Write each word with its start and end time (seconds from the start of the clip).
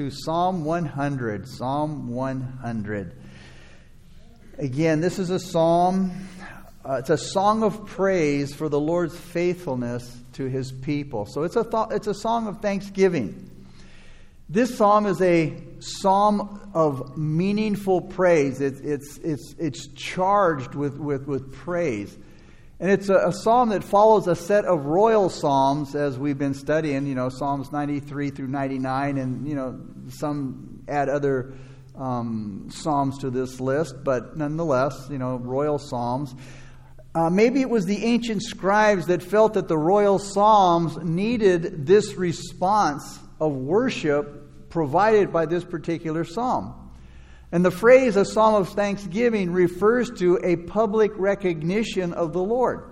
to 0.00 0.10
Psalm 0.10 0.64
100. 0.64 1.46
Psalm 1.46 2.08
100. 2.08 3.12
Again, 4.56 5.02
this 5.02 5.18
is 5.18 5.28
a 5.28 5.38
psalm, 5.38 6.10
uh, 6.88 6.94
it's 6.94 7.10
a 7.10 7.18
song 7.18 7.62
of 7.62 7.84
praise 7.84 8.54
for 8.54 8.70
the 8.70 8.80
Lord's 8.80 9.14
faithfulness 9.14 10.16
to 10.32 10.46
his 10.46 10.72
people. 10.72 11.26
So 11.26 11.42
it's 11.42 11.56
a, 11.56 11.64
th- 11.64 11.88
it's 11.90 12.06
a 12.06 12.14
song 12.14 12.46
of 12.46 12.62
thanksgiving. 12.62 13.50
This 14.48 14.74
psalm 14.74 15.04
is 15.04 15.20
a 15.20 15.54
psalm 15.80 16.70
of 16.72 17.18
meaningful 17.18 18.00
praise. 18.00 18.62
It's, 18.62 18.80
it's, 18.80 19.18
it's, 19.18 19.54
it's 19.58 19.86
charged 19.88 20.74
with, 20.74 20.96
with, 20.96 21.26
with 21.26 21.52
praise. 21.52 22.16
And 22.80 22.90
it's 22.90 23.10
a, 23.10 23.28
a, 23.28 23.32
psalm 23.32 23.68
that 23.68 23.84
follows 23.84 24.26
a 24.26 24.34
set 24.34 24.64
of 24.64 24.86
royal 24.86 25.28
psalms 25.28 25.94
as 25.94 26.18
we've 26.18 26.38
been 26.38 26.54
studying, 26.54 27.06
you 27.06 27.14
know, 27.14 27.28
Psalms 27.28 27.70
93 27.70 28.30
through 28.30 28.48
99, 28.48 29.18
and, 29.18 29.46
you 29.46 29.54
know, 29.54 29.78
some 30.08 30.82
add 30.88 31.10
other 31.10 31.52
um, 31.94 32.68
psalms 32.70 33.18
to 33.18 33.28
this 33.28 33.60
list, 33.60 33.96
but 34.02 34.38
nonetheless, 34.38 35.08
you 35.10 35.18
know, 35.18 35.36
royal 35.36 35.78
psalms. 35.78 36.34
Uh, 37.14 37.28
maybe 37.28 37.60
it 37.60 37.68
was 37.68 37.84
the 37.84 38.02
ancient 38.02 38.42
scribes 38.42 39.08
that 39.08 39.22
felt 39.22 39.54
that 39.54 39.68
the 39.68 39.76
royal 39.76 40.18
psalms 40.18 40.96
needed 40.98 41.86
this 41.86 42.14
response 42.14 43.18
of 43.40 43.52
worship 43.52 44.70
provided 44.70 45.30
by 45.30 45.44
this 45.44 45.64
particular 45.64 46.24
psalm. 46.24 46.79
And 47.52 47.64
the 47.64 47.70
phrase 47.70 48.16
a 48.16 48.24
psalm 48.24 48.54
of 48.54 48.68
thanksgiving 48.70 49.52
refers 49.52 50.10
to 50.18 50.38
a 50.42 50.56
public 50.56 51.12
recognition 51.16 52.12
of 52.12 52.32
the 52.32 52.42
Lord. 52.42 52.84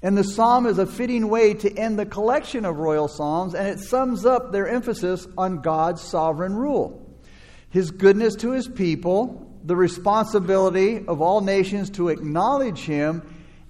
And 0.00 0.16
the 0.16 0.22
psalm 0.22 0.66
is 0.66 0.78
a 0.78 0.86
fitting 0.86 1.28
way 1.28 1.54
to 1.54 1.74
end 1.76 1.98
the 1.98 2.06
collection 2.06 2.64
of 2.66 2.76
royal 2.76 3.08
psalms, 3.08 3.54
and 3.54 3.66
it 3.66 3.80
sums 3.80 4.26
up 4.26 4.52
their 4.52 4.68
emphasis 4.68 5.26
on 5.38 5.62
God's 5.62 6.02
sovereign 6.02 6.54
rule, 6.54 7.18
his 7.70 7.90
goodness 7.90 8.36
to 8.36 8.50
his 8.50 8.68
people, 8.68 9.50
the 9.64 9.74
responsibility 9.74 11.06
of 11.08 11.22
all 11.22 11.40
nations 11.40 11.88
to 11.90 12.10
acknowledge 12.10 12.80
him, 12.80 13.22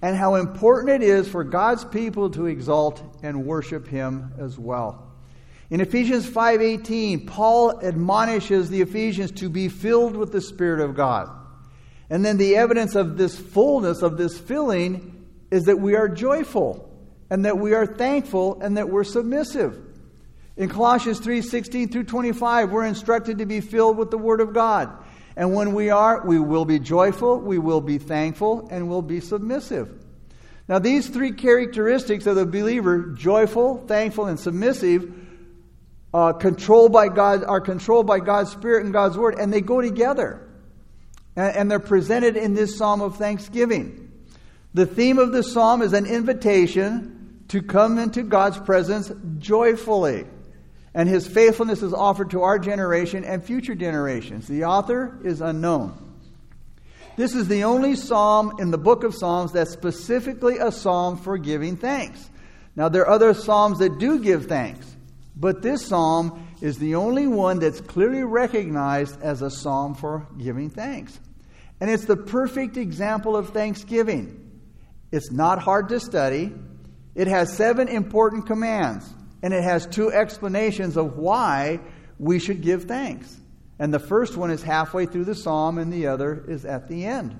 and 0.03 0.17
how 0.17 0.35
important 0.35 0.91
it 0.91 1.09
is 1.09 1.29
for 1.29 1.45
God's 1.45 1.85
people 1.85 2.29
to 2.31 2.47
exalt 2.47 3.01
and 3.23 3.47
worship 3.47 3.87
him 3.87 4.33
as 4.37 4.59
well. 4.59 5.04
In 5.71 5.81
Ephesians 5.81 6.27
5:18, 6.27 7.27
Paul 7.27 7.81
admonishes 7.83 8.69
the 8.69 8.83
Ephesians 8.83 9.31
to 9.33 9.49
be 9.49 9.69
filled 9.69 10.17
with 10.17 10.33
the 10.33 10.41
Spirit 10.41 10.81
of 10.81 10.95
God. 10.95 11.31
And 12.11 12.25
then 12.25 12.37
the 12.37 12.57
evidence 12.57 12.95
of 12.95 13.17
this 13.17 13.39
fullness 13.39 14.03
of 14.03 14.17
this 14.19 14.39
filling 14.39 15.25
is 15.51 15.65
that 15.65 15.81
we 15.81 15.97
are 15.97 16.09
joyful 16.09 16.91
and 17.31 17.47
that 17.47 17.59
we 17.59 17.73
are 17.73 17.87
thankful 17.87 18.61
and 18.61 18.77
that 18.77 18.91
we're 18.91 19.05
submissive. 19.05 19.79
In 20.57 20.69
Colossians 20.69 21.19
3:16 21.19 21.89
through 21.89 22.05
25, 22.05 22.71
we're 22.71 22.85
instructed 22.85 23.39
to 23.39 23.47
be 23.47 23.61
filled 23.61 23.97
with 23.97 24.11
the 24.11 24.19
word 24.19 24.41
of 24.41 24.53
God. 24.53 24.91
And 25.37 25.55
when 25.55 25.75
we 25.75 25.91
are, 25.91 26.23
we 26.25 26.39
will 26.39 26.65
be 26.65 26.79
joyful, 26.79 27.41
we 27.41 27.59
will 27.59 27.81
be 27.81 27.99
thankful, 27.99 28.69
and 28.71 28.89
we'll 28.89 29.03
be 29.03 29.19
submissive. 29.19 29.89
Now, 30.69 30.79
these 30.79 31.09
three 31.09 31.33
characteristics 31.33 32.27
of 32.27 32.37
the 32.37 32.47
believer, 32.47 33.13
joyful, 33.17 33.83
thankful, 33.87 34.27
and 34.27 34.39
submissive, 34.39 35.13
uh, 36.15 36.33
controlled 36.33 36.93
by 36.93 37.09
God, 37.09 37.43
are 37.43 37.61
controlled 37.61 38.07
by 38.07 38.21
God's 38.21 38.53
Spirit 38.53 38.85
and 38.85 38.93
God's 38.93 39.19
Word, 39.19 39.35
and 39.35 39.53
they 39.53 39.61
go 39.61 39.81
together. 39.81 40.49
And, 41.35 41.57
and 41.57 41.71
they're 41.71 41.81
presented 41.81 42.37
in 42.37 42.55
this 42.55 42.79
psalm 42.79 43.01
of 43.01 43.17
thanksgiving. 43.17 44.13
The 44.75 44.87
theme 44.87 45.19
of 45.19 45.33
the 45.33 45.43
psalm 45.43 45.83
is 45.83 45.93
an 45.93 46.07
invitation 46.07 47.45
to 47.49 47.61
come 47.61 47.99
into 47.99 48.23
God's 48.23 48.59
presence 48.59 49.11
joyfully. 49.39 50.27
And 50.95 51.09
his 51.09 51.27
faithfulness 51.27 51.83
is 51.83 51.93
offered 51.93 52.31
to 52.31 52.43
our 52.43 52.61
generation 52.61 53.25
and 53.25 53.45
future 53.45 53.75
generations. 53.75 54.47
The 54.47 54.65
author 54.65 55.19
is 55.25 55.41
unknown. 55.41 56.01
This 57.17 57.35
is 57.35 57.49
the 57.49 57.65
only 57.65 57.97
psalm 57.97 58.57
in 58.61 58.71
the 58.71 58.79
book 58.79 59.03
of 59.03 59.15
Psalms 59.15 59.53
that's 59.53 59.73
specifically 59.73 60.59
a 60.59 60.71
psalm 60.71 61.17
for 61.17 61.39
giving 61.39 61.77
thanks. 61.77 62.31
Now, 62.77 62.89
there 62.89 63.03
are 63.03 63.11
other 63.11 63.35
psalms 63.35 63.81
that 63.81 63.99
do 63.99 64.21
give 64.21 64.47
thanks. 64.47 64.94
But 65.37 65.63
this 65.63 65.87
psalm 65.87 66.47
is 66.61 66.79
the 66.79 66.95
only 66.95 67.27
one 67.27 67.59
that's 67.59 67.81
clearly 67.81 68.23
recognized 68.23 69.21
as 69.21 69.43
a 69.43 69.51
psalm 69.51 69.95
for 69.95 70.29
giving 70.39 70.71
thanks. 70.71 71.19
And 71.81 71.91
it's 71.91 72.05
the 72.05 72.17
perfect 72.17 72.77
example 72.77 73.37
of 73.37 73.51
thanksgiving. 73.51 74.61
It's 75.11 75.31
not 75.31 75.59
hard 75.59 75.89
to 75.91 76.01
study. 76.01 76.53
It 77.15 77.27
has 77.27 77.57
seven 77.57 77.89
important 77.89 78.47
commands, 78.47 79.09
and 79.43 79.53
it 79.53 79.63
has 79.63 79.87
two 79.87 80.13
explanations 80.13 80.97
of 80.97 81.17
why 81.17 81.81
we 82.19 82.39
should 82.39 82.61
give 82.61 82.85
thanks. 82.85 83.41
And 83.79 83.93
the 83.93 83.99
first 83.99 84.37
one 84.37 84.51
is 84.51 84.63
halfway 84.63 85.07
through 85.07 85.25
the 85.25 85.35
psalm, 85.35 85.79
and 85.79 85.93
the 85.93 86.07
other 86.07 86.45
is 86.49 86.65
at 86.65 86.89
the 86.89 87.07
end. 87.07 87.39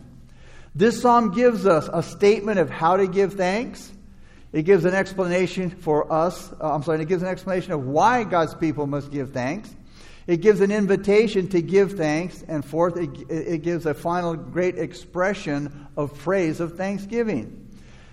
This 0.75 1.01
psalm 1.01 1.31
gives 1.31 1.67
us 1.67 1.89
a 1.93 2.03
statement 2.03 2.59
of 2.59 2.69
how 2.69 2.97
to 2.97 3.07
give 3.07 3.35
thanks 3.35 3.93
it 4.55 4.63
gives 4.63 4.85
an 4.85 4.95
explanation 4.95 5.69
for 5.69 6.13
us. 6.13 6.53
Uh, 6.61 6.73
I'm 6.73 6.85
sorry, 6.85 7.03
it 7.03 7.09
gives 7.09 7.25
an 7.25 7.29
explanation 7.29 7.73
of 7.73 7.85
why 7.85 8.23
God's 8.23 8.55
people 8.55 8.87
must 8.87 9.11
give 9.11 9.33
thanks. 9.33 9.69
It 10.29 10.43
gives 10.43 10.61
an 10.61 10.71
invitation 10.71 11.49
to 11.49 11.61
give 11.61 11.95
thanks. 11.95 12.45
And 12.47 12.65
fourth, 12.65 12.97
it, 12.97 13.11
it 13.29 13.63
gives 13.63 13.85
a 13.85 13.95
final 13.95 14.37
great 14.37 14.79
expression 14.79 15.89
of 15.97 16.17
praise 16.19 16.61
of 16.61 16.77
thanksgiving. 16.77 17.69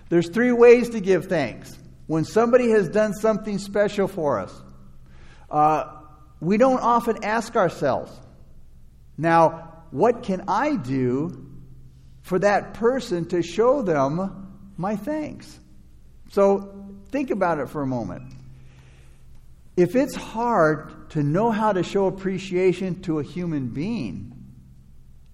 There's 0.09 0.29
three 0.29 0.51
ways 0.51 0.89
to 0.89 0.99
give 0.99 1.27
thanks. 1.27 1.77
When 2.07 2.25
somebody 2.25 2.71
has 2.71 2.89
done 2.89 3.13
something 3.13 3.59
special 3.59 4.07
for 4.07 4.39
us, 4.39 4.61
uh, 5.51 5.95
we 6.39 6.57
don't 6.57 6.81
often 6.81 7.23
ask 7.23 7.55
ourselves, 7.55 8.11
now, 9.15 9.83
what 9.91 10.23
can 10.23 10.45
I 10.47 10.75
do 10.75 11.45
for 12.23 12.39
that 12.39 12.73
person 12.73 13.27
to 13.27 13.43
show 13.43 13.83
them 13.83 14.73
my 14.75 14.95
thanks? 14.95 15.59
So 16.31 16.73
think 17.09 17.29
about 17.29 17.59
it 17.59 17.67
for 17.67 17.81
a 17.81 17.87
moment. 17.87 18.33
If 19.75 19.95
it's 19.97 20.15
hard 20.15 21.09
to 21.11 21.23
know 21.23 21.51
how 21.51 21.73
to 21.73 21.83
show 21.83 22.07
appreciation 22.07 23.01
to 23.01 23.19
a 23.19 23.23
human 23.23 23.67
being, 23.67 24.31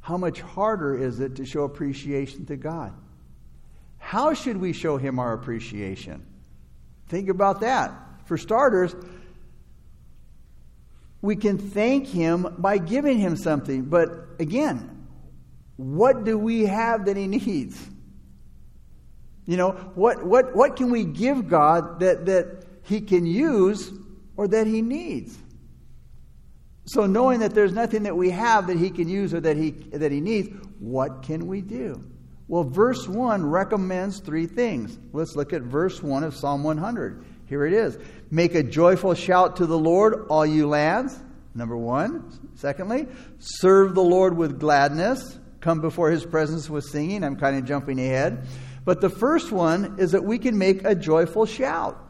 how 0.01 0.17
much 0.17 0.41
harder 0.41 0.97
is 0.97 1.19
it 1.19 1.35
to 1.35 1.45
show 1.45 1.63
appreciation 1.63 2.47
to 2.47 2.55
God? 2.55 2.93
How 3.99 4.33
should 4.33 4.57
we 4.57 4.73
show 4.73 4.97
Him 4.97 5.19
our 5.19 5.33
appreciation? 5.33 6.25
Think 7.09 7.29
about 7.29 7.61
that. 7.61 7.91
For 8.25 8.37
starters, 8.37 8.95
we 11.21 11.35
can 11.35 11.59
thank 11.59 12.07
Him 12.07 12.55
by 12.57 12.79
giving 12.79 13.19
Him 13.19 13.35
something. 13.35 13.83
But 13.83 14.09
again, 14.39 15.07
what 15.75 16.23
do 16.23 16.39
we 16.39 16.65
have 16.65 17.05
that 17.05 17.17
He 17.17 17.27
needs? 17.27 17.87
You 19.47 19.57
know, 19.57 19.71
what, 19.95 20.23
what, 20.23 20.55
what 20.55 20.75
can 20.75 20.91
we 20.91 21.05
give 21.05 21.47
God 21.47 22.01
that, 22.01 22.25
that 22.27 22.65
He 22.83 23.01
can 23.01 23.25
use 23.25 23.91
or 24.35 24.47
that 24.49 24.67
He 24.67 24.81
needs? 24.83 25.35
So, 26.85 27.05
knowing 27.05 27.39
that 27.39 27.53
there's 27.53 27.73
nothing 27.73 28.03
that 28.03 28.15
we 28.15 28.29
have 28.29 28.67
that 28.67 28.77
He 28.77 28.89
can 28.89 29.09
use 29.09 29.33
or 29.33 29.39
that 29.39 29.57
He, 29.57 29.71
that 29.71 30.11
he 30.11 30.21
needs, 30.21 30.49
what 30.79 31.23
can 31.23 31.47
we 31.47 31.61
do? 31.61 32.03
Well, 32.49 32.63
verse 32.63 33.07
1 33.07 33.45
recommends 33.45 34.19
three 34.19 34.45
things. 34.45 34.97
Let's 35.11 35.35
look 35.35 35.51
at 35.51 35.63
verse 35.63 36.01
1 36.01 36.23
of 36.23 36.35
Psalm 36.35 36.63
100. 36.63 37.25
Here 37.47 37.65
it 37.65 37.73
is 37.73 37.97
Make 38.29 38.55
a 38.55 38.63
joyful 38.63 39.13
shout 39.13 39.57
to 39.57 39.65
the 39.65 39.77
Lord, 39.77 40.27
all 40.29 40.45
you 40.45 40.67
lands. 40.67 41.17
Number 41.55 41.75
one. 41.75 42.51
Secondly, 42.55 43.07
serve 43.39 43.95
the 43.95 44.03
Lord 44.03 44.37
with 44.37 44.59
gladness. 44.59 45.39
Come 45.59 45.81
before 45.81 46.11
his 46.11 46.25
presence 46.25 46.69
with 46.69 46.85
singing. 46.85 47.23
I'm 47.23 47.35
kind 47.35 47.57
of 47.57 47.65
jumping 47.65 47.99
ahead. 47.99 48.45
But 48.87 49.01
the 49.01 49.09
first 49.09 49.51
one 49.51 49.95
is 49.99 50.13
that 50.13 50.23
we 50.23 50.39
can 50.39 50.57
make 50.57 50.85
a 50.85 50.95
joyful 50.95 51.45
shout. 51.45 52.01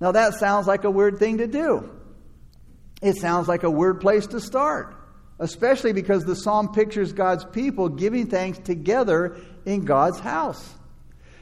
Now, 0.00 0.10
that 0.10 0.34
sounds 0.34 0.66
like 0.66 0.82
a 0.82 0.90
weird 0.90 1.20
thing 1.20 1.38
to 1.38 1.46
do. 1.46 1.88
It 3.00 3.18
sounds 3.18 3.46
like 3.46 3.62
a 3.62 3.70
weird 3.70 4.00
place 4.00 4.26
to 4.26 4.40
start, 4.40 4.96
especially 5.38 5.92
because 5.92 6.24
the 6.24 6.34
psalm 6.34 6.74
pictures 6.74 7.12
God's 7.12 7.44
people 7.44 7.88
giving 7.88 8.26
thanks 8.26 8.58
together 8.58 9.36
in 9.64 9.84
God's 9.84 10.18
house. 10.18 10.74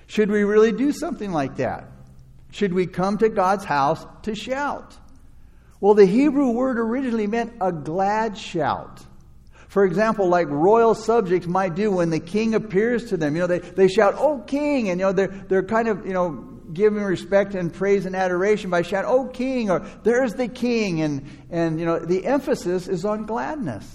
Should 0.09 0.31
we 0.31 0.45
really 0.45 0.73
do 0.73 0.93
something 0.93 1.33
like 1.33 1.57
that? 1.57 1.91
Should 2.51 2.75
we 2.75 2.87
come 2.87 3.17
to 3.17 3.31
God's 3.31 3.65
house 3.65 4.05
to 4.25 4.35
shout? 4.35 4.95
Well, 5.81 5.95
the 5.95 6.05
Hebrew 6.05 6.51
word 6.51 6.79
originally 6.79 7.27
meant 7.27 7.55
a 7.63 7.73
glad 7.73 8.37
shout. 8.37 9.01
For 9.71 9.85
example, 9.85 10.27
like 10.27 10.49
royal 10.49 10.97
subjects 10.97 11.47
might 11.47 11.77
do 11.77 11.93
when 11.93 12.11
the 12.11 12.19
king 12.19 12.57
appears 12.57 13.11
to 13.11 13.17
them. 13.17 13.37
You 13.37 13.43
know, 13.43 13.47
they, 13.47 13.61
they 13.61 13.87
shout, 13.87 14.17
Oh, 14.19 14.41
king! 14.41 14.91
And, 14.91 14.99
you 14.99 15.07
know, 15.07 15.13
they're, 15.13 15.29
they're 15.29 15.63
kind 15.63 15.87
of, 15.87 16.05
you 16.05 16.13
know, 16.13 16.33
giving 16.73 17.01
respect 17.05 17.55
and 17.55 17.73
praise 17.73 18.05
and 18.05 18.17
adoration 18.17 18.69
by 18.69 18.83
shouting, 18.83 19.09
Oh, 19.09 19.29
king! 19.29 19.71
Or 19.71 19.87
there's 20.03 20.35
the 20.35 20.49
king! 20.49 21.03
And, 21.03 21.25
and, 21.51 21.79
you 21.79 21.87
know, 21.87 22.01
the 22.01 22.27
emphasis 22.27 22.89
is 22.89 23.05
on 23.05 23.27
gladness. 23.27 23.89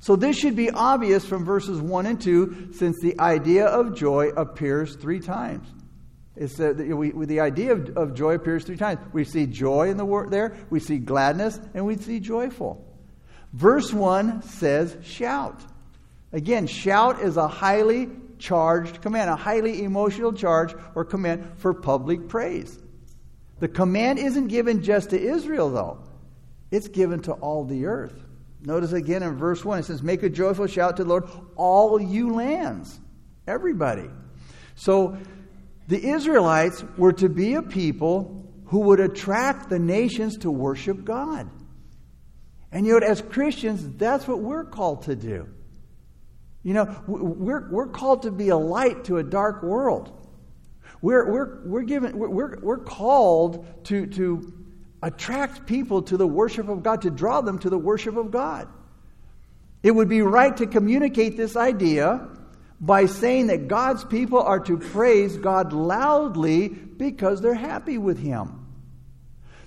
So 0.00 0.16
this 0.16 0.38
should 0.38 0.56
be 0.56 0.70
obvious 0.70 1.22
from 1.22 1.44
verses 1.44 1.82
1 1.82 2.06
and 2.06 2.18
2 2.18 2.70
since 2.72 2.96
the 3.02 3.20
idea 3.20 3.66
of 3.66 3.94
joy 3.94 4.28
appears 4.28 4.96
three 4.96 5.20
times. 5.20 5.68
It's 6.34 6.56
the, 6.56 6.72
the, 6.72 6.94
we, 6.94 7.26
the 7.26 7.40
idea 7.40 7.72
of, 7.72 7.94
of 7.94 8.14
joy 8.14 8.36
appears 8.36 8.64
three 8.64 8.78
times. 8.78 9.00
We 9.12 9.24
see 9.24 9.44
joy 9.44 9.90
in 9.90 9.98
the 9.98 10.06
word 10.06 10.30
there, 10.30 10.56
we 10.70 10.80
see 10.80 10.96
gladness, 10.96 11.60
and 11.74 11.84
we 11.84 11.98
see 11.98 12.20
joyful. 12.20 12.87
Verse 13.52 13.92
1 13.92 14.42
says 14.42 14.96
shout. 15.02 15.60
Again, 16.32 16.66
shout 16.66 17.20
is 17.20 17.36
a 17.36 17.48
highly 17.48 18.08
charged 18.38 19.00
command, 19.00 19.30
a 19.30 19.36
highly 19.36 19.82
emotional 19.82 20.32
charge 20.32 20.74
or 20.94 21.04
command 21.04 21.50
for 21.56 21.74
public 21.74 22.28
praise. 22.28 22.78
The 23.60 23.68
command 23.68 24.18
isn't 24.18 24.48
given 24.48 24.82
just 24.82 25.10
to 25.10 25.20
Israel, 25.20 25.70
though, 25.70 25.98
it's 26.70 26.88
given 26.88 27.20
to 27.22 27.32
all 27.32 27.64
the 27.64 27.86
earth. 27.86 28.24
Notice 28.60 28.92
again 28.92 29.22
in 29.22 29.36
verse 29.36 29.64
1, 29.64 29.80
it 29.80 29.84
says, 29.84 30.02
Make 30.02 30.22
a 30.22 30.28
joyful 30.28 30.66
shout 30.66 30.96
to 30.96 31.04
the 31.04 31.08
Lord, 31.08 31.28
all 31.56 32.00
you 32.00 32.34
lands. 32.34 33.00
Everybody. 33.46 34.10
So 34.74 35.16
the 35.86 36.04
Israelites 36.08 36.84
were 36.96 37.12
to 37.14 37.28
be 37.28 37.54
a 37.54 37.62
people 37.62 38.46
who 38.66 38.80
would 38.80 39.00
attract 39.00 39.70
the 39.70 39.78
nations 39.78 40.38
to 40.38 40.50
worship 40.50 41.04
God. 41.04 41.48
And 42.70 42.86
know, 42.86 42.98
as 42.98 43.22
Christians, 43.22 43.96
that's 43.96 44.28
what 44.28 44.40
we're 44.40 44.64
called 44.64 45.02
to 45.02 45.16
do. 45.16 45.48
You 46.62 46.74
know, 46.74 47.02
we're, 47.06 47.70
we're 47.70 47.86
called 47.86 48.22
to 48.22 48.30
be 48.30 48.50
a 48.50 48.56
light 48.56 49.04
to 49.04 49.16
a 49.16 49.22
dark 49.22 49.62
world. 49.62 50.12
We're, 51.00 51.30
we're, 51.30 51.60
we're, 51.64 51.82
given, 51.82 52.18
we're, 52.18 52.58
we're 52.58 52.78
called 52.78 53.84
to, 53.84 54.06
to 54.06 54.52
attract 55.02 55.66
people 55.66 56.02
to 56.02 56.16
the 56.16 56.26
worship 56.26 56.68
of 56.68 56.82
God, 56.82 57.02
to 57.02 57.10
draw 57.10 57.40
them 57.40 57.58
to 57.60 57.70
the 57.70 57.78
worship 57.78 58.16
of 58.16 58.30
God. 58.30 58.68
It 59.82 59.92
would 59.92 60.08
be 60.08 60.22
right 60.22 60.56
to 60.56 60.66
communicate 60.66 61.36
this 61.36 61.56
idea 61.56 62.28
by 62.80 63.06
saying 63.06 63.48
that 63.48 63.68
God's 63.68 64.04
people 64.04 64.40
are 64.40 64.60
to 64.60 64.76
praise 64.76 65.36
God 65.36 65.72
loudly 65.72 66.68
because 66.68 67.40
they're 67.40 67.54
happy 67.54 67.96
with 67.96 68.18
Him. 68.18 68.67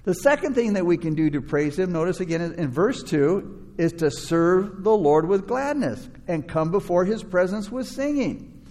The 0.03 0.15
second 0.15 0.55
thing 0.55 0.73
that 0.73 0.85
we 0.85 0.97
can 0.97 1.13
do 1.13 1.29
to 1.29 1.41
praise 1.41 1.77
Him, 1.77 1.91
notice 1.91 2.19
again 2.19 2.41
in 2.41 2.69
verse 2.69 3.03
2, 3.03 3.75
is 3.77 3.93
to 3.93 4.09
serve 4.09 4.83
the 4.83 4.95
Lord 4.95 5.27
with 5.27 5.47
gladness 5.47 6.09
and 6.27 6.47
come 6.47 6.71
before 6.71 7.05
His 7.05 7.23
presence 7.23 7.71
with 7.71 7.87
singing. 7.87 8.65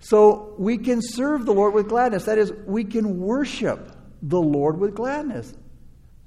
So 0.00 0.54
we 0.58 0.78
can 0.78 1.00
serve 1.02 1.46
the 1.46 1.52
Lord 1.52 1.74
with 1.74 1.88
gladness. 1.88 2.24
That 2.24 2.38
is, 2.38 2.52
we 2.66 2.84
can 2.84 3.20
worship 3.20 3.92
the 4.22 4.40
Lord 4.40 4.78
with 4.78 4.94
gladness. 4.94 5.52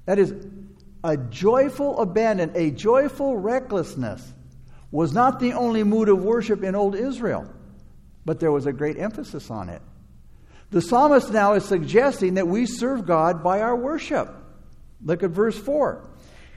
That 0.06 0.18
is, 0.18 0.34
a 1.02 1.16
joyful 1.16 1.98
abandon, 2.00 2.52
a 2.54 2.70
joyful 2.70 3.36
recklessness 3.36 4.32
was 4.90 5.12
not 5.12 5.40
the 5.40 5.52
only 5.52 5.82
mood 5.82 6.08
of 6.08 6.22
worship 6.22 6.62
in 6.62 6.74
old 6.74 6.94
Israel, 6.94 7.50
but 8.24 8.40
there 8.40 8.52
was 8.52 8.66
a 8.66 8.72
great 8.72 8.98
emphasis 8.98 9.50
on 9.50 9.68
it. 9.68 9.82
The 10.70 10.80
psalmist 10.80 11.32
now 11.32 11.54
is 11.54 11.64
suggesting 11.64 12.34
that 12.34 12.46
we 12.46 12.64
serve 12.66 13.06
God 13.06 13.42
by 13.42 13.60
our 13.60 13.74
worship. 13.74 14.32
Look 15.04 15.22
at 15.22 15.30
verse 15.30 15.58
4. 15.58 16.08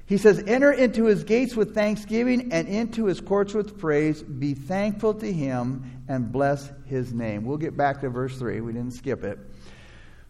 He 0.05 0.17
says, 0.17 0.43
Enter 0.45 0.71
into 0.71 1.05
his 1.05 1.23
gates 1.23 1.55
with 1.55 1.73
thanksgiving 1.73 2.51
and 2.51 2.67
into 2.67 3.05
his 3.05 3.21
courts 3.21 3.53
with 3.53 3.79
praise. 3.79 4.21
Be 4.21 4.53
thankful 4.53 5.15
to 5.15 5.31
him 5.31 6.03
and 6.07 6.31
bless 6.31 6.69
his 6.85 7.13
name. 7.13 7.45
We'll 7.45 7.57
get 7.57 7.75
back 7.75 8.01
to 8.01 8.09
verse 8.09 8.37
3. 8.37 8.61
We 8.61 8.73
didn't 8.73 8.93
skip 8.93 9.23
it. 9.23 9.39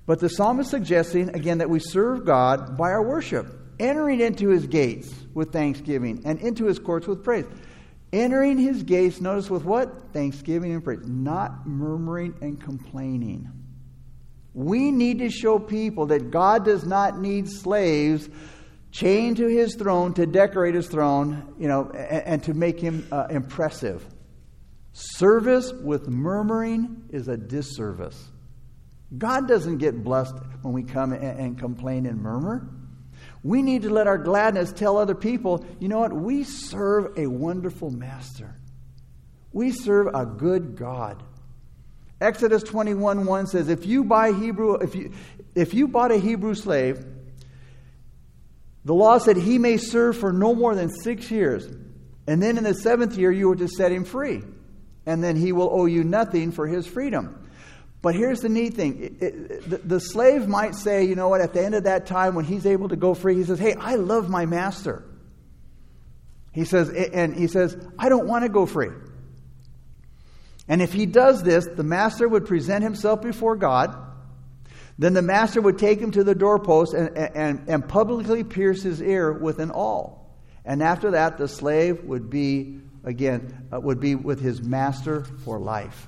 But 0.06 0.20
the 0.20 0.30
psalmist 0.30 0.68
is 0.68 0.72
suggesting, 0.72 1.30
again, 1.30 1.58
that 1.58 1.70
we 1.70 1.80
serve 1.80 2.26
God 2.26 2.78
by 2.78 2.92
our 2.92 3.04
worship, 3.04 3.48
entering 3.80 4.22
into 4.22 4.50
his 4.50 4.68
gates 4.68 5.14
with 5.34 5.52
thanksgiving 5.52 6.22
and 6.26 6.40
into 6.40 6.66
his 6.66 6.78
courts 6.78 7.08
with 7.08 7.24
praise. 7.24 7.46
Entering 8.12 8.60
his 8.60 8.84
gates, 8.84 9.20
notice 9.20 9.50
with 9.50 9.66
what? 9.66 10.14
Thanksgiving 10.14 10.72
and 10.72 10.84
praise, 10.84 11.00
not 11.04 11.66
murmuring 11.66 12.36
and 12.42 12.62
complaining. 12.62 13.50
We 14.54 14.92
need 14.92 15.20
to 15.20 15.30
show 15.30 15.58
people 15.60 16.08
that 16.08 16.30
God 16.30 16.66
does 16.66 16.86
not 16.86 17.20
need 17.20 17.50
slaves 17.50 18.30
chained 18.92 19.38
to 19.38 19.48
his 19.48 19.76
throne 19.76 20.14
to 20.14 20.26
decorate 20.28 20.76
his 20.76 20.88
throne, 20.88 21.56
you 21.58 21.68
know, 21.68 21.90
and, 21.90 22.26
and 22.26 22.44
to 22.44 22.54
make 22.54 22.80
him 22.80 23.08
uh, 23.12 23.28
impressive. 23.30 24.06
Service 24.94 25.74
with 25.74 26.08
murmuring 26.08 27.04
is 27.10 27.28
a 27.28 27.36
disservice. 27.36 28.30
God 29.18 29.48
doesn't 29.48 29.80
get 29.80 30.04
blessed 30.04 30.36
when 30.62 30.74
we 30.74 30.84
come 30.84 31.12
and, 31.12 31.40
and 31.40 31.58
complain 31.58 32.06
and 32.06 32.22
murmur. 32.22 32.70
We 33.44 33.64
need 33.64 33.82
to 33.82 33.90
let 33.90 34.06
our 34.06 34.18
gladness 34.18 34.72
tell 34.72 34.98
other 34.98 35.16
people, 35.16 35.66
you 35.80 35.88
know 35.88 36.00
what? 36.00 36.14
We 36.14 36.44
serve 36.44 37.18
a 37.18 37.28
wonderful 37.28 37.90
master. 37.90 38.56
We 39.52 39.72
serve 39.72 40.08
a 40.14 40.26
good 40.26 40.76
God. 40.76 41.24
Exodus 42.24 42.64
21 42.64 43.26
1 43.26 43.48
says, 43.48 43.70
if 43.70 43.86
you 43.86 44.04
buy 44.04 44.32
Hebrew, 44.32 44.76
if 44.76 44.96
you, 44.96 45.12
if 45.56 45.74
you 45.74 45.88
bought 45.88 46.12
a 46.12 46.18
Hebrew 46.18 46.56
slave, 46.56 47.06
the 48.86 48.94
law 48.94 49.18
said 49.18 49.38
he 49.38 49.58
may 49.58 49.78
serve 49.78 50.18
for 50.18 50.32
no 50.34 50.56
more 50.56 50.76
than 50.76 50.90
six 50.90 51.30
years. 51.30 51.68
And 52.28 52.42
then 52.42 52.58
in 52.58 52.64
the 52.64 52.74
seventh 52.74 53.18
year, 53.18 53.32
you 53.32 53.50
were 53.50 53.56
to 53.56 53.68
set 53.68 53.92
him 53.92 54.06
free. 54.06 54.42
And 55.06 55.24
then 55.24 55.36
he 55.36 55.52
will 55.52 55.70
owe 55.72 55.86
you 55.86 56.04
nothing 56.04 56.52
for 56.52 56.68
his 56.68 56.88
freedom. 56.88 57.40
But 58.02 58.16
here's 58.16 58.40
the 58.40 58.50
neat 58.50 58.74
thing 58.74 59.02
it, 59.02 59.24
it, 59.24 59.70
the, 59.70 59.78
the 59.78 60.00
slave 60.00 60.48
might 60.48 60.76
say, 60.76 61.06
you 61.06 61.16
know 61.16 61.30
what, 61.30 61.42
at 61.42 61.54
the 61.54 61.64
end 61.64 61.76
of 61.76 61.86
that 61.86 62.06
time, 62.06 62.36
when 62.36 62.46
he's 62.46 62.66
able 62.66 62.90
to 62.90 62.96
go 62.96 63.14
free, 63.14 63.36
he 63.36 63.44
says, 63.44 63.60
hey, 63.60 63.76
I 63.80 63.96
love 63.96 64.30
my 64.30 64.46
master. 64.46 65.04
He 66.52 66.66
says, 66.66 66.90
and 66.90 67.36
he 67.36 67.48
says, 67.48 67.76
I 67.98 68.10
don't 68.10 68.28
want 68.28 68.44
to 68.44 68.50
go 68.50 68.66
free. 68.66 68.90
And 70.68 70.82
if 70.82 70.94
he 70.94 71.06
does 71.06 71.44
this, 71.44 71.68
the 71.68 71.84
master 71.84 72.28
would 72.28 72.46
present 72.46 72.84
himself 72.84 73.22
before 73.22 73.56
God. 73.56 73.96
Then 74.98 75.14
the 75.14 75.22
master 75.22 75.62
would 75.62 75.78
take 75.78 76.00
him 76.00 76.12
to 76.12 76.24
the 76.24 76.36
doorpost 76.36 76.94
and, 76.94 77.18
and, 77.18 77.68
and 77.68 77.88
publicly 77.88 78.44
pierce 78.44 78.84
his 78.84 79.02
ear 79.02 79.34
with 79.34 79.60
an 79.60 79.72
awl. 79.72 80.24
And 80.66 80.82
after 80.82 81.12
that, 81.12 81.38
the 81.38 81.48
slave 81.48 82.04
would 82.06 82.30
be, 82.30 82.80
again, 83.04 83.68
uh, 83.74 83.80
would 83.80 84.00
be 84.00 84.16
with 84.16 84.40
his 84.40 84.62
master 84.62 85.26
for 85.44 85.60
life. 85.60 86.08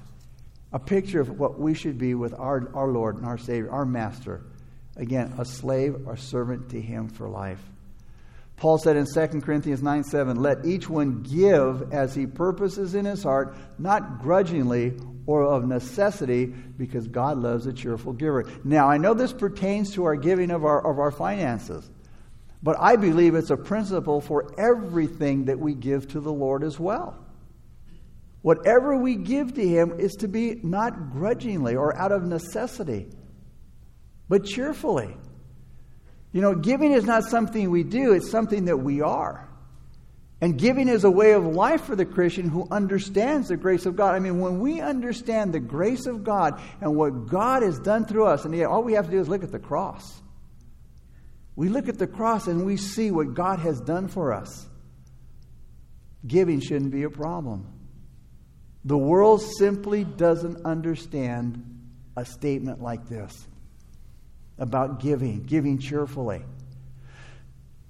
A 0.71 0.79
picture 0.79 1.19
of 1.19 1.39
what 1.39 1.59
we 1.59 1.73
should 1.73 1.97
be 1.97 2.15
with 2.15 2.33
our, 2.33 2.71
our 2.73 2.87
Lord 2.87 3.17
and 3.17 3.25
our 3.25 3.37
Savior, 3.37 3.71
our 3.71 3.85
master. 3.85 4.43
Again, 4.95 5.33
a 5.37 5.45
slave 5.45 6.07
or 6.07 6.15
servant 6.15 6.69
to 6.69 6.79
him 6.79 7.09
for 7.09 7.27
life. 7.27 7.61
Paul 8.57 8.77
said 8.77 8.95
in 8.95 9.05
2 9.05 9.41
Corinthians 9.41 9.83
9 9.83 10.03
7, 10.03 10.41
Let 10.41 10.65
each 10.65 10.89
one 10.89 11.23
give 11.23 11.93
as 11.93 12.15
he 12.15 12.25
purposes 12.25 12.95
in 12.95 13.05
his 13.05 13.23
heart, 13.23 13.55
not 13.77 14.21
grudgingly 14.21 14.93
or 15.25 15.43
of 15.43 15.67
necessity, 15.67 16.45
because 16.45 17.07
God 17.07 17.37
loves 17.37 17.65
a 17.65 17.73
cheerful 17.73 18.13
giver. 18.13 18.45
Now, 18.63 18.89
I 18.89 18.97
know 18.97 19.13
this 19.13 19.33
pertains 19.33 19.93
to 19.93 20.05
our 20.05 20.15
giving 20.15 20.51
of 20.51 20.63
our, 20.63 20.85
of 20.85 20.99
our 20.99 21.11
finances, 21.11 21.89
but 22.63 22.77
I 22.79 22.95
believe 22.95 23.35
it's 23.35 23.49
a 23.49 23.57
principle 23.57 24.21
for 24.21 24.53
everything 24.57 25.45
that 25.45 25.59
we 25.59 25.73
give 25.73 26.07
to 26.09 26.19
the 26.19 26.31
Lord 26.31 26.63
as 26.63 26.79
well. 26.79 27.17
Whatever 28.41 28.95
we 28.95 29.15
give 29.15 29.55
to 29.55 29.67
Him 29.67 29.99
is 29.99 30.13
to 30.17 30.27
be 30.27 30.59
not 30.61 31.11
grudgingly 31.11 31.75
or 31.75 31.97
out 31.97 32.11
of 32.11 32.23
necessity, 32.23 33.07
but 34.29 34.45
cheerfully. 34.45 35.17
You 36.35 36.41
know, 36.41 36.53
giving 36.53 36.91
is 36.91 37.05
not 37.05 37.23
something 37.23 37.69
we 37.71 37.83
do, 37.83 38.11
it's 38.11 38.29
something 38.29 38.65
that 38.65 38.75
we 38.75 38.99
are. 38.99 39.47
And 40.41 40.59
giving 40.59 40.89
is 40.89 41.05
a 41.05 41.09
way 41.09 41.31
of 41.31 41.45
life 41.45 41.85
for 41.85 41.95
the 41.95 42.03
Christian 42.05 42.49
who 42.49 42.67
understands 42.69 43.47
the 43.47 43.55
grace 43.55 43.85
of 43.85 43.95
God. 43.95 44.15
I 44.15 44.19
mean, 44.19 44.41
when 44.41 44.59
we 44.59 44.81
understand 44.81 45.53
the 45.53 45.61
grace 45.61 46.07
of 46.07 46.25
God 46.25 46.59
and 46.81 46.93
what 46.93 47.27
God 47.27 47.63
has 47.63 47.79
done 47.79 48.03
through 48.03 48.25
us, 48.25 48.43
and 48.43 48.53
all 48.65 48.83
we 48.83 48.91
have 48.95 49.05
to 49.05 49.11
do 49.11 49.19
is 49.21 49.29
look 49.29 49.45
at 49.45 49.53
the 49.53 49.59
cross. 49.59 50.21
We 51.55 51.69
look 51.69 51.87
at 51.87 51.97
the 51.97 52.05
cross 52.05 52.47
and 52.47 52.65
we 52.65 52.75
see 52.75 53.11
what 53.11 53.33
God 53.33 53.59
has 53.59 53.79
done 53.79 54.09
for 54.09 54.33
us. 54.33 54.67
Giving 56.27 56.59
shouldn't 56.59 56.91
be 56.91 57.03
a 57.03 57.09
problem. 57.09 57.65
The 58.83 58.97
world 58.97 59.41
simply 59.41 60.03
doesn't 60.03 60.65
understand 60.65 61.63
a 62.17 62.25
statement 62.25 62.81
like 62.81 63.07
this 63.07 63.47
about 64.57 64.99
giving, 64.99 65.43
giving 65.43 65.77
cheerfully. 65.77 66.43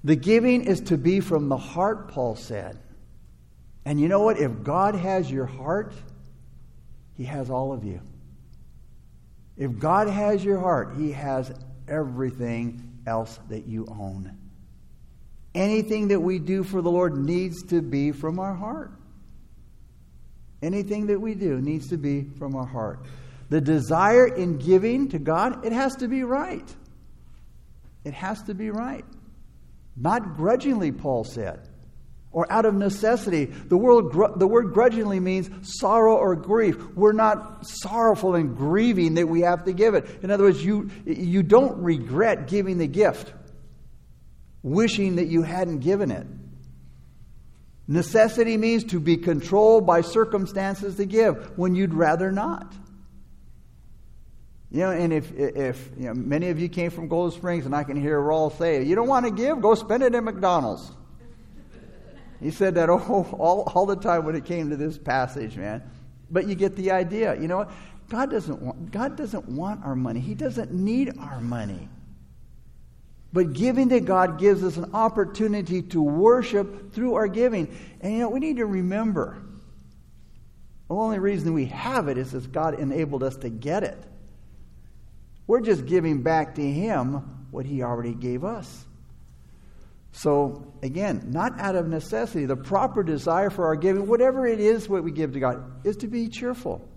The 0.04 0.16
giving 0.16 0.66
is 0.66 0.82
to 0.82 0.98
be 0.98 1.20
from 1.20 1.50
the 1.50 1.58
heart, 1.58 2.10
Paul 2.10 2.36
said. 2.36 2.78
And 3.86 4.00
you 4.00 4.08
know 4.08 4.22
what? 4.22 4.40
If 4.40 4.64
God 4.64 4.96
has 4.96 5.32
your 5.32 5.46
heart, 5.46 5.94
He 7.18 7.26
has 7.26 7.50
all 7.50 7.74
of 7.74 7.84
you. 7.84 8.02
If 9.58 9.78
God 9.80 10.08
has 10.08 10.44
your 10.44 10.60
heart, 10.60 10.96
He 10.98 11.12
has 11.12 11.54
everything 11.88 13.00
else 13.08 13.40
that 13.50 13.68
you 13.68 13.88
own. 13.90 14.38
Anything 15.54 16.10
that 16.10 16.20
we 16.20 16.40
do 16.40 16.64
for 16.64 16.82
the 16.82 16.92
Lord 16.92 17.16
needs 17.16 17.64
to 17.64 17.82
be 17.82 18.12
from 18.12 18.40
our 18.40 18.54
heart. 18.54 18.92
Anything 20.62 21.08
that 21.08 21.20
we 21.20 21.36
do 21.36 21.62
needs 21.62 21.90
to 21.90 21.98
be 21.98 22.26
from 22.38 22.56
our 22.56 22.66
heart. 22.66 23.06
The 23.50 23.62
desire 23.62 24.28
in 24.28 24.58
giving 24.58 25.10
to 25.10 25.20
God, 25.20 25.66
it 25.66 25.72
has 25.72 25.96
to 25.98 26.08
be 26.08 26.24
right. 26.24 26.68
It 28.04 28.14
has 28.14 28.42
to 28.44 28.54
be 28.54 28.70
right. 28.72 29.06
Not 29.96 30.36
grudgingly, 30.36 30.92
Paul 30.92 31.24
said. 31.24 31.68
or 32.36 32.46
out 32.52 32.66
of 32.66 32.76
necessity. 32.76 33.46
The, 33.46 33.78
word, 33.78 34.12
the 34.38 34.46
word 34.46 34.74
grudgingly 34.74 35.22
means 35.22 35.50
sorrow 35.80 36.18
or 36.18 36.36
grief. 36.36 36.78
We're 36.94 37.14
not 37.14 37.66
sorrowful 37.66 38.36
and 38.36 38.58
grieving 38.58 39.14
that 39.14 39.28
we 39.28 39.40
have 39.40 39.64
to 39.64 39.72
give 39.72 39.96
it. 39.96 40.06
In 40.22 40.30
other 40.30 40.44
words, 40.44 40.64
you, 40.64 40.92
you 41.06 41.44
don't 41.44 41.82
regret 41.82 42.50
giving 42.50 42.78
the 42.78 42.88
gift, 42.88 43.34
wishing 44.64 45.16
that 45.16 45.28
you 45.28 45.44
hadn't 45.44 45.80
given 45.80 46.12
it. 46.12 46.28
Necessity 47.88 48.58
means 48.58 48.84
to 48.84 49.00
be 49.00 49.16
controlled 49.16 49.88
by 49.88 50.02
circumstances 50.02 50.98
to 50.98 51.06
give 51.06 51.58
when 51.58 51.74
you'd 51.74 51.94
rather 51.94 52.34
not. 52.34 52.74
You 54.72 54.80
know, 54.80 54.92
and 54.92 55.14
if, 55.14 55.32
if 55.38 55.90
you 55.98 56.08
know, 56.08 56.14
many 56.14 56.50
of 56.50 56.60
you 56.60 56.68
came 56.68 56.92
from 56.92 57.08
Gold 57.08 57.34
Springs, 57.34 57.66
and 57.66 57.76
I 57.76 57.84
can 57.84 58.00
hear 58.00 58.20
Raul 58.20 58.56
say, 58.58 58.84
You 58.84 58.96
don't 58.96 59.08
want 59.08 59.26
to 59.26 59.32
give? 59.32 59.62
Go 59.62 59.76
spend 59.76 60.04
it 60.04 60.16
at 60.16 60.24
McDonald's. 60.24 60.92
He 62.42 62.52
said 62.52 62.76
that 62.76 62.90
all, 62.92 63.28
all, 63.40 63.72
all 63.74 63.86
the 63.86 63.96
time 63.96 64.26
when 64.26 64.36
it 64.36 64.46
came 64.46 64.70
to 64.70 64.76
this 64.76 64.98
passage, 64.98 65.56
man. 65.56 65.84
But 66.30 66.48
you 66.48 66.56
get 66.56 66.76
the 66.76 66.92
idea. 66.92 67.40
You 67.40 67.48
know? 67.48 67.68
God 68.10 68.30
doesn't 68.30 68.62
want, 68.62 68.92
God 68.92 69.16
doesn't 69.16 69.48
want 69.48 69.84
our 69.84 69.96
money. 69.96 70.20
He 70.20 70.36
doesn't 70.36 70.72
need 70.72 71.18
our 71.20 71.40
money. 71.40 71.90
But 73.34 73.54
giving 73.54 73.90
to 73.90 74.00
God 74.00 74.40
gives 74.40 74.64
us 74.64 74.78
an 74.78 74.94
opportunity 74.94 75.82
to 75.82 76.02
worship 76.02 76.94
through 76.94 77.16
our 77.16 77.28
giving. 77.28 77.76
And 78.02 78.14
you 78.14 78.20
know, 78.20 78.30
we 78.30 78.40
need 78.40 78.58
to 78.58 78.66
remember 78.66 79.42
the 80.88 80.96
only 80.96 81.20
reason 81.20 81.54
we 81.54 81.66
have 81.66 82.08
it 82.08 82.18
is 82.18 82.32
because 82.32 82.48
God 82.48 82.80
enabled 82.80 83.24
us 83.24 83.36
to 83.38 83.50
get 83.50 83.84
it. 83.84 83.98
We're 85.48 85.62
just 85.62 85.86
giving 85.86 86.22
back 86.24 86.56
to 86.56 86.62
Him 86.62 87.48
what 87.52 87.66
He 87.66 87.84
already 87.84 88.14
gave 88.14 88.44
us. 88.44 88.86
So, 90.12 90.74
again, 90.82 91.28
not 91.28 91.60
out 91.60 91.76
of 91.76 91.88
necessity. 91.88 92.46
The 92.46 92.56
proper 92.56 93.04
desire 93.04 93.50
for 93.50 93.66
our 93.68 93.76
giving, 93.76 94.08
whatever 94.08 94.48
it 94.48 94.62
is 94.62 94.88
what 94.88 95.04
we 95.04 95.12
give 95.12 95.34
to 95.34 95.40
God, 95.40 95.86
is 95.86 95.98
to 95.98 96.08
be 96.08 96.30
cheerful. 96.30 96.88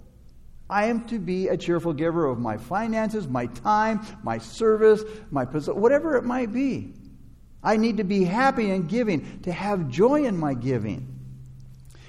I 0.70 0.86
am 0.86 1.06
to 1.06 1.18
be 1.18 1.48
a 1.48 1.56
cheerful 1.56 1.94
giver 1.94 2.26
of 2.26 2.38
my 2.38 2.58
finances, 2.58 3.26
my 3.26 3.46
time, 3.46 4.06
my 4.22 4.38
service, 4.38 5.02
my 5.30 5.44
whatever 5.44 6.16
it 6.16 6.24
might 6.24 6.52
be. 6.52 6.92
I 7.62 7.76
need 7.76 7.96
to 7.96 8.04
be 8.04 8.22
happy 8.22 8.70
in 8.70 8.86
giving, 8.86 9.40
to 9.42 9.52
have 9.52 9.88
joy 9.88 10.24
in 10.24 10.36
my 10.36 10.54
giving. 10.54 11.18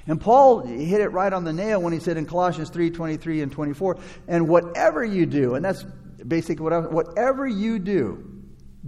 And 0.06 0.20
Paul 0.20 0.66
hit 0.66 1.02
it 1.02 1.10
right 1.10 1.32
on 1.32 1.44
the 1.44 1.54
nail 1.54 1.82
when 1.82 1.94
he 1.94 2.00
said 2.00 2.18
in 2.18 2.26
Colossians 2.26 2.70
3 2.70 2.92
23 2.92 3.42
and 3.42 3.52
24, 3.52 3.98
and 4.28 4.48
whatever 4.48 5.04
you 5.04 5.26
do, 5.26 5.56
and 5.56 5.64
that's 5.64 5.86
basically 6.28 6.64
what 6.64 6.92
whatever 6.92 7.48
you 7.48 7.80
do, 7.80 8.44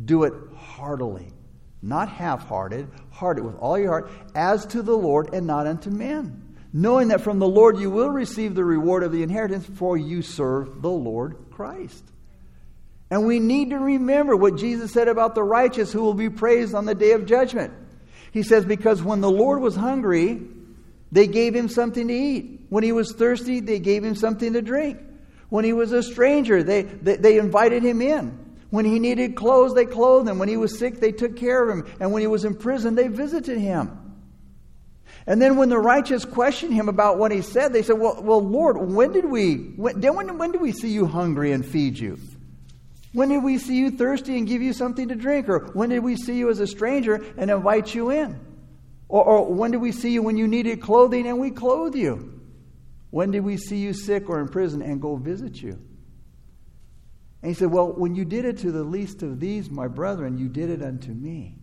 do 0.05 0.23
it 0.23 0.33
heartily 0.55 1.33
not 1.81 2.09
half 2.09 2.47
hearted, 2.47 2.87
hearted 3.09 3.43
with 3.43 3.55
all 3.55 3.77
your 3.77 3.89
heart, 3.89 4.11
as 4.35 4.65
to 4.67 4.81
the 4.81 4.95
Lord 4.95 5.33
and 5.33 5.47
not 5.47 5.67
unto 5.67 5.89
men. 5.89 6.55
Knowing 6.73 7.09
that 7.09 7.21
from 7.21 7.39
the 7.39 7.47
Lord 7.47 7.77
you 7.77 7.89
will 7.89 8.09
receive 8.09 8.55
the 8.55 8.63
reward 8.63 9.03
of 9.03 9.11
the 9.11 9.23
inheritance, 9.23 9.65
for 9.65 9.97
you 9.97 10.21
serve 10.21 10.81
the 10.81 10.89
Lord 10.89 11.37
Christ. 11.51 12.03
And 13.09 13.25
we 13.25 13.39
need 13.39 13.71
to 13.71 13.77
remember 13.77 14.37
what 14.37 14.55
Jesus 14.55 14.93
said 14.93 15.09
about 15.09 15.35
the 15.35 15.43
righteous 15.43 15.91
who 15.91 16.01
will 16.01 16.13
be 16.13 16.29
praised 16.29 16.73
on 16.73 16.85
the 16.85 16.95
day 16.95 17.11
of 17.11 17.25
judgment. 17.25 17.73
He 18.31 18.43
says, 18.43 18.63
Because 18.63 19.03
when 19.03 19.19
the 19.19 19.29
Lord 19.29 19.59
was 19.59 19.75
hungry, 19.75 20.39
they 21.11 21.27
gave 21.27 21.53
him 21.53 21.67
something 21.67 22.07
to 22.07 22.13
eat. 22.13 22.61
When 22.69 22.85
he 22.85 22.93
was 22.93 23.11
thirsty, 23.11 23.59
they 23.59 23.79
gave 23.79 24.05
him 24.05 24.15
something 24.15 24.53
to 24.53 24.61
drink. 24.61 24.99
When 25.51 25.65
he 25.65 25.73
was 25.73 25.91
a 25.91 26.01
stranger, 26.01 26.63
they, 26.63 26.83
they, 26.83 27.17
they 27.17 27.37
invited 27.37 27.83
him 27.83 28.01
in. 28.01 28.55
When 28.69 28.85
he 28.85 28.99
needed 28.99 29.35
clothes, 29.35 29.73
they 29.73 29.83
clothed 29.83 30.29
him. 30.29 30.39
When 30.39 30.47
he 30.47 30.55
was 30.55 30.79
sick, 30.79 31.01
they 31.01 31.11
took 31.11 31.35
care 31.35 31.61
of 31.61 31.77
him. 31.77 31.93
And 31.99 32.13
when 32.13 32.21
he 32.21 32.27
was 32.27 32.45
in 32.45 32.55
prison, 32.55 32.95
they 32.95 33.09
visited 33.09 33.57
him. 33.57 34.15
And 35.27 35.41
then 35.41 35.57
when 35.57 35.67
the 35.67 35.77
righteous 35.77 36.23
questioned 36.23 36.73
him 36.73 36.87
about 36.87 37.17
what 37.17 37.33
he 37.33 37.41
said, 37.41 37.73
they 37.73 37.81
said, 37.81 37.99
Well, 37.99 38.23
well 38.23 38.41
Lord, 38.41 38.77
when 38.77 39.11
did 39.11 39.25
we 39.25 39.55
when, 39.75 40.01
when, 40.01 40.37
when 40.37 40.53
did 40.53 40.61
we 40.61 40.71
see 40.71 40.87
you 40.87 41.05
hungry 41.05 41.51
and 41.51 41.65
feed 41.65 41.99
you? 41.99 42.17
When 43.11 43.27
did 43.27 43.43
we 43.43 43.57
see 43.57 43.75
you 43.75 43.91
thirsty 43.91 44.37
and 44.37 44.47
give 44.47 44.61
you 44.61 44.71
something 44.71 45.09
to 45.09 45.15
drink? 45.15 45.49
Or 45.49 45.65
when 45.73 45.89
did 45.89 45.99
we 45.99 46.15
see 46.15 46.37
you 46.37 46.49
as 46.49 46.61
a 46.61 46.67
stranger 46.67 47.15
and 47.37 47.51
invite 47.51 47.93
you 47.93 48.09
in? 48.09 48.39
Or, 49.09 49.21
or 49.21 49.53
when 49.53 49.71
did 49.71 49.81
we 49.81 49.91
see 49.91 50.11
you 50.11 50.23
when 50.23 50.37
you 50.37 50.47
needed 50.47 50.81
clothing 50.81 51.27
and 51.27 51.39
we 51.39 51.51
clothed 51.51 51.97
you? 51.97 52.40
When 53.11 53.31
did 53.31 53.41
we 53.41 53.57
see 53.57 53.77
you 53.77 53.93
sick 53.93 54.29
or 54.29 54.39
in 54.39 54.47
prison 54.47 54.81
and 54.81 55.01
go 55.01 55.17
visit 55.17 55.61
you? 55.61 55.79
And 57.41 57.49
he 57.49 57.53
said, 57.53 57.71
Well, 57.71 57.91
when 57.91 58.15
you 58.15 58.25
did 58.25 58.45
it 58.45 58.59
to 58.59 58.71
the 58.71 58.83
least 58.83 59.21
of 59.21 59.39
these, 59.39 59.69
my 59.69 59.87
brethren, 59.87 60.37
you 60.37 60.47
did 60.47 60.69
it 60.69 60.81
unto 60.81 61.11
me. 61.11 61.57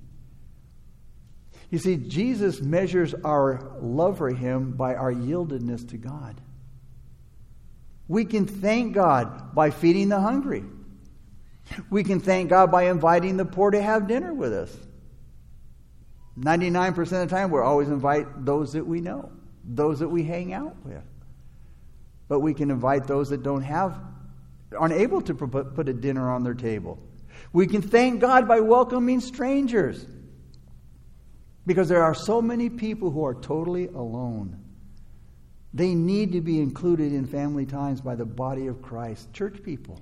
You 1.71 1.79
see, 1.79 1.97
Jesus 1.97 2.61
measures 2.61 3.15
our 3.25 3.77
love 3.81 4.19
for 4.19 4.31
him 4.31 4.73
by 4.73 4.95
our 4.95 5.13
yieldedness 5.13 5.89
to 5.91 5.97
God. 5.97 6.41
We 8.07 8.25
can 8.25 8.47
thank 8.47 8.95
God 8.95 9.55
by 9.55 9.71
feeding 9.71 10.09
the 10.09 10.21
hungry. 10.21 10.65
We 11.91 12.05
can 12.05 12.21
thank 12.21 12.49
God 12.49 12.71
by 12.71 12.85
inviting 12.85 13.37
the 13.37 13.45
poor 13.45 13.71
to 13.71 13.83
have 13.83 14.09
dinner 14.09 14.33
with 14.33 14.55
us. 14.55 14.75
99% 16.39 16.99
of 16.99 17.09
the 17.11 17.27
time, 17.27 17.51
we 17.51 17.61
always 17.61 17.89
invite 17.89 18.47
those 18.47 18.73
that 18.73 18.87
we 18.87 19.03
know, 19.03 19.31
those 19.65 19.99
that 19.99 20.09
we 20.09 20.23
hang 20.23 20.55
out 20.55 20.77
with. 20.85 21.03
But 22.29 22.41
we 22.41 22.55
can 22.55 22.71
invite 22.71 23.07
those 23.07 23.31
that 23.31 23.43
don't 23.43 23.63
have 23.63 23.99
aren't 24.77 24.95
able 24.95 25.23
to 25.23 25.35
put 25.35 25.89
a 25.89 25.95
dinner 25.95 26.31
on 26.31 26.45
their 26.45 26.55
table. 26.55 26.99
We 27.53 27.67
can 27.67 27.83
thank 27.83 28.21
God 28.21 28.47
by 28.47 28.61
welcoming 28.61 29.21
strangers 29.21 30.05
because 31.67 31.89
there 31.89 32.03
are 32.03 32.15
so 32.15 32.43
many 32.43 32.69
people 32.69 33.11
who 33.11 33.25
are 33.25 33.35
totally 33.35 33.87
alone. 33.87 34.63
They 35.73 35.95
need 35.95 36.33
to 36.33 36.41
be 36.41 36.61
included 36.61 37.13
in 37.13 37.27
family 37.27 37.67
times 37.67 38.01
by 38.01 38.15
the 38.15 38.25
body 38.25 38.67
of 38.67 38.83
Christ, 38.83 39.33
church 39.33 39.63
people. 39.63 40.01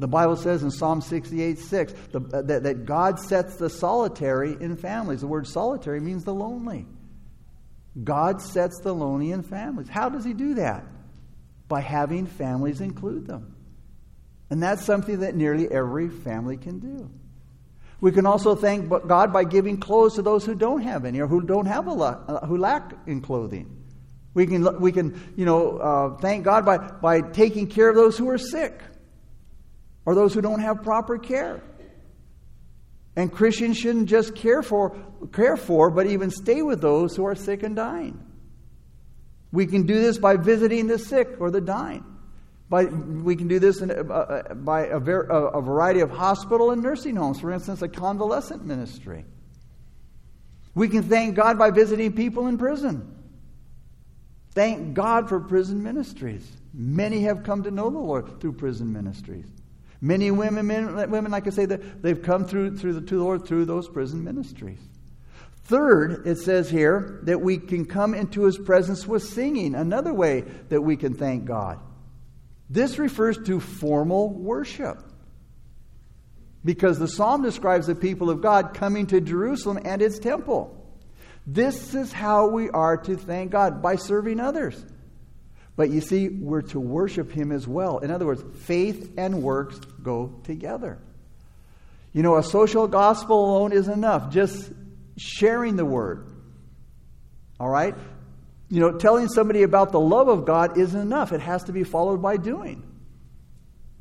The 0.00 0.08
Bible 0.08 0.36
says 0.36 0.64
in 0.64 0.72
Psalm 0.72 1.00
68 1.00 1.58
6 1.58 1.92
the, 2.10 2.20
uh, 2.20 2.42
that, 2.42 2.64
that 2.64 2.84
God 2.84 3.20
sets 3.20 3.56
the 3.56 3.70
solitary 3.70 4.56
in 4.60 4.76
families. 4.76 5.20
The 5.20 5.28
word 5.28 5.46
solitary 5.46 6.00
means 6.00 6.24
the 6.24 6.34
lonely. 6.34 6.86
God 8.02 8.42
sets 8.42 8.80
the 8.80 8.92
lonely 8.92 9.30
in 9.30 9.42
families. 9.42 9.88
How 9.88 10.08
does 10.08 10.24
He 10.24 10.34
do 10.34 10.54
that? 10.54 10.84
By 11.68 11.80
having 11.80 12.26
families 12.26 12.80
include 12.80 13.26
them. 13.26 13.56
And 14.50 14.62
that's 14.62 14.84
something 14.84 15.20
that 15.20 15.34
nearly 15.34 15.70
every 15.70 16.08
family 16.08 16.56
can 16.56 16.78
do. 16.78 17.10
We 18.00 18.12
can 18.12 18.26
also 18.26 18.54
thank 18.54 18.88
God 18.88 19.32
by 19.32 19.44
giving 19.44 19.78
clothes 19.78 20.16
to 20.16 20.22
those 20.22 20.44
who 20.44 20.54
don't 20.54 20.82
have 20.82 21.04
any 21.04 21.20
or 21.20 21.26
who 21.26 21.40
don't 21.40 21.66
have 21.66 21.86
a 21.86 21.92
lack, 21.92 22.18
uh, 22.28 22.46
who 22.46 22.58
lack 22.58 22.92
in 23.06 23.22
clothing. 23.22 23.82
We 24.34 24.46
can, 24.46 24.80
we 24.80 24.92
can 24.92 25.32
you 25.36 25.44
know, 25.44 25.78
uh, 25.78 26.16
thank 26.18 26.44
God 26.44 26.66
by, 26.66 26.78
by 26.78 27.20
taking 27.20 27.66
care 27.66 27.88
of 27.88 27.96
those 27.96 28.18
who 28.18 28.28
are 28.28 28.38
sick 28.38 28.78
or 30.04 30.14
those 30.14 30.34
who 30.34 30.42
don't 30.42 30.60
have 30.60 30.82
proper 30.82 31.18
care. 31.18 31.62
And 33.16 33.32
Christians 33.32 33.78
shouldn't 33.78 34.08
just 34.08 34.34
care 34.34 34.62
for, 34.62 34.96
care 35.32 35.56
for, 35.56 35.88
but 35.88 36.06
even 36.06 36.30
stay 36.30 36.62
with 36.62 36.80
those 36.80 37.14
who 37.14 37.24
are 37.24 37.36
sick 37.36 37.62
and 37.62 37.76
dying. 37.76 38.20
We 39.54 39.66
can 39.66 39.86
do 39.86 40.00
this 40.00 40.18
by 40.18 40.36
visiting 40.36 40.88
the 40.88 40.98
sick 40.98 41.36
or 41.38 41.48
the 41.52 41.60
dying. 41.60 42.04
By, 42.68 42.86
we 42.86 43.36
can 43.36 43.46
do 43.46 43.60
this 43.60 43.80
in, 43.80 43.90
uh, 43.92 43.94
uh, 43.94 44.54
by 44.54 44.86
a, 44.86 44.98
ver, 44.98 45.20
a, 45.20 45.60
variety 45.60 46.00
of 46.00 46.10
hospital 46.10 46.72
and 46.72 46.82
nursing 46.82 47.14
homes, 47.14 47.38
for 47.38 47.52
instance, 47.52 47.80
a 47.80 47.88
convalescent 47.88 48.64
ministry. 48.64 49.24
We 50.74 50.88
can 50.88 51.04
thank 51.04 51.36
God 51.36 51.56
by 51.56 51.70
visiting 51.70 52.14
people 52.14 52.48
in 52.48 52.58
prison. 52.58 53.14
Thank 54.54 54.94
God 54.94 55.28
for 55.28 55.38
prison 55.38 55.84
ministries. 55.84 56.50
Many 56.72 57.20
have 57.22 57.44
come 57.44 57.62
to 57.62 57.70
know 57.70 57.90
the 57.90 57.98
Lord 57.98 58.40
through 58.40 58.54
prison 58.54 58.92
ministries. 58.92 59.46
Many 60.00 60.32
women, 60.32 60.66
men, 60.66 61.10
women 61.12 61.30
like 61.30 61.46
I 61.46 61.50
say, 61.50 61.66
they've 61.66 62.20
come 62.20 62.44
through, 62.44 62.76
through 62.76 62.94
the, 62.94 63.02
to 63.02 63.18
the 63.18 63.22
Lord 63.22 63.46
through 63.46 63.66
those 63.66 63.88
prison 63.88 64.24
ministries. 64.24 64.80
Third, 65.64 66.26
it 66.26 66.36
says 66.36 66.68
here 66.68 67.20
that 67.22 67.40
we 67.40 67.56
can 67.56 67.86
come 67.86 68.14
into 68.14 68.44
his 68.44 68.58
presence 68.58 69.06
with 69.06 69.22
singing, 69.22 69.74
another 69.74 70.12
way 70.12 70.42
that 70.68 70.82
we 70.82 70.96
can 70.96 71.14
thank 71.14 71.46
God. 71.46 71.80
This 72.68 72.98
refers 72.98 73.38
to 73.46 73.60
formal 73.60 74.28
worship. 74.28 75.02
Because 76.64 76.98
the 76.98 77.08
psalm 77.08 77.42
describes 77.42 77.86
the 77.86 77.94
people 77.94 78.30
of 78.30 78.42
God 78.42 78.74
coming 78.74 79.06
to 79.08 79.20
Jerusalem 79.20 79.78
and 79.84 80.02
its 80.02 80.18
temple. 80.18 80.80
This 81.46 81.94
is 81.94 82.12
how 82.12 82.48
we 82.48 82.70
are 82.70 82.96
to 82.98 83.16
thank 83.16 83.50
God 83.50 83.82
by 83.82 83.96
serving 83.96 84.40
others. 84.40 84.82
But 85.76 85.90
you 85.90 86.00
see, 86.00 86.28
we're 86.28 86.62
to 86.62 86.80
worship 86.80 87.32
Him 87.32 87.52
as 87.52 87.66
well. 87.66 87.98
In 87.98 88.10
other 88.10 88.26
words, 88.26 88.42
faith 88.64 89.12
and 89.18 89.42
works 89.42 89.78
go 90.02 90.40
together. 90.44 90.98
You 92.12 92.22
know, 92.22 92.36
a 92.36 92.42
social 92.42 92.86
gospel 92.86 93.44
alone 93.44 93.72
is 93.72 93.88
enough, 93.88 94.30
just 94.30 94.70
sharing 95.16 95.76
the 95.76 95.84
word. 95.84 96.26
All 97.60 97.68
right? 97.68 97.94
you 98.74 98.80
know, 98.80 98.90
telling 98.90 99.28
somebody 99.28 99.62
about 99.62 99.92
the 99.92 100.00
love 100.00 100.26
of 100.26 100.44
God 100.44 100.78
isn't 100.78 101.00
enough. 101.00 101.32
It 101.32 101.40
has 101.40 101.64
to 101.64 101.72
be 101.72 101.84
followed 101.84 102.20
by 102.20 102.36
doing. 102.36 102.82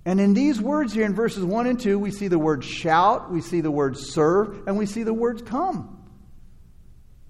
And 0.05 0.20
in 0.20 0.34
these 0.34 0.60
words 0.60 0.93
here 0.93 1.05
in 1.05 1.13
verses 1.13 1.43
1 1.43 1.67
and 1.67 1.79
2, 1.79 2.00
we 2.00 2.10
see 2.10 2.27
the 2.27 2.39
word 2.39 2.63
shout, 2.63 3.32
we 3.32 3.41
see 3.41 3.62
the 3.62 3.70
word 3.70 3.98
serve, 3.98 4.67
and 4.67 4.77
we 4.77 4.88
see 4.88 5.03
the 5.03 5.13
words 5.13 5.41
come. 5.41 6.03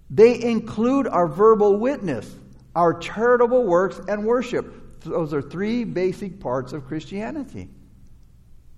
They 0.10 0.42
include 0.42 1.08
our 1.08 1.28
verbal 1.28 1.78
witness, 1.78 2.34
our 2.76 2.94
charitable 2.94 3.66
works, 3.66 4.00
and 4.08 4.26
worship. 4.26 5.02
Those 5.02 5.34
are 5.34 5.42
three 5.42 5.84
basic 5.84 6.40
parts 6.40 6.72
of 6.72 6.88
Christianity. 6.88 7.70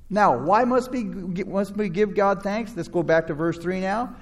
Now, 0.09 0.37
why 0.39 0.65
must 0.65 0.91
we, 0.91 1.03
must 1.03 1.75
we 1.75 1.89
give 1.89 2.15
God 2.15 2.41
thanks? 2.41 2.75
Let's 2.75 2.87
go 2.87 3.03
back 3.03 3.27
to 3.27 3.33
verse 3.33 3.57
3 3.57 3.79
now. 3.79 4.15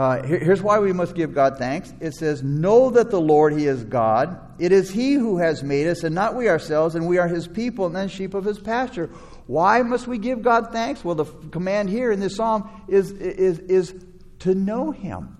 Uh, 0.00 0.22
here, 0.22 0.38
here's 0.38 0.62
why 0.62 0.78
we 0.78 0.94
must 0.94 1.14
give 1.14 1.34
God 1.34 1.58
thanks. 1.58 1.92
It 2.00 2.14
says, 2.14 2.42
Know 2.42 2.88
that 2.88 3.10
the 3.10 3.20
Lord, 3.20 3.52
He 3.52 3.66
is 3.66 3.84
God. 3.84 4.40
It 4.58 4.72
is 4.72 4.90
He 4.90 5.12
who 5.12 5.36
has 5.36 5.62
made 5.62 5.86
us, 5.86 6.04
and 6.04 6.14
not 6.14 6.34
we 6.34 6.48
ourselves, 6.48 6.94
and 6.94 7.06
we 7.06 7.18
are 7.18 7.28
His 7.28 7.46
people, 7.46 7.84
and 7.84 7.94
then 7.94 8.08
sheep 8.08 8.32
of 8.32 8.46
His 8.46 8.58
pasture. 8.58 9.08
Why 9.46 9.82
must 9.82 10.06
we 10.06 10.16
give 10.16 10.40
God 10.40 10.72
thanks? 10.72 11.04
Well, 11.04 11.16
the 11.16 11.26
command 11.50 11.90
here 11.90 12.12
in 12.12 12.18
this 12.18 12.36
psalm 12.36 12.70
is, 12.88 13.10
is, 13.10 13.58
is 13.58 13.94
to 14.38 14.54
know 14.54 14.90
Him. 14.90 15.36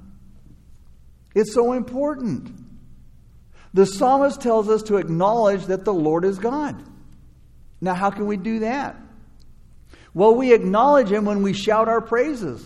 It's 1.35 1.55
so 1.55 1.73
important. 1.73 2.53
The 3.73 3.87
psalmist 3.87 4.43
tells 4.43 4.69
us 4.69 4.83
to 4.83 4.99
acknowledge 4.99 5.65
that 5.69 5.87
the 5.87 5.95
Lord 5.95 6.27
is 6.27 6.39
God. 6.39 6.85
Now, 7.81 7.95
how 7.95 8.11
can 8.11 8.27
we 8.27 8.37
do 8.37 8.59
that? 8.59 8.95
Well, 10.13 10.35
we 10.35 10.53
acknowledge 10.53 11.11
Him 11.11 11.25
when 11.25 11.43
we 11.43 11.55
shout 11.55 11.89
our 11.89 12.03
praises, 12.03 12.63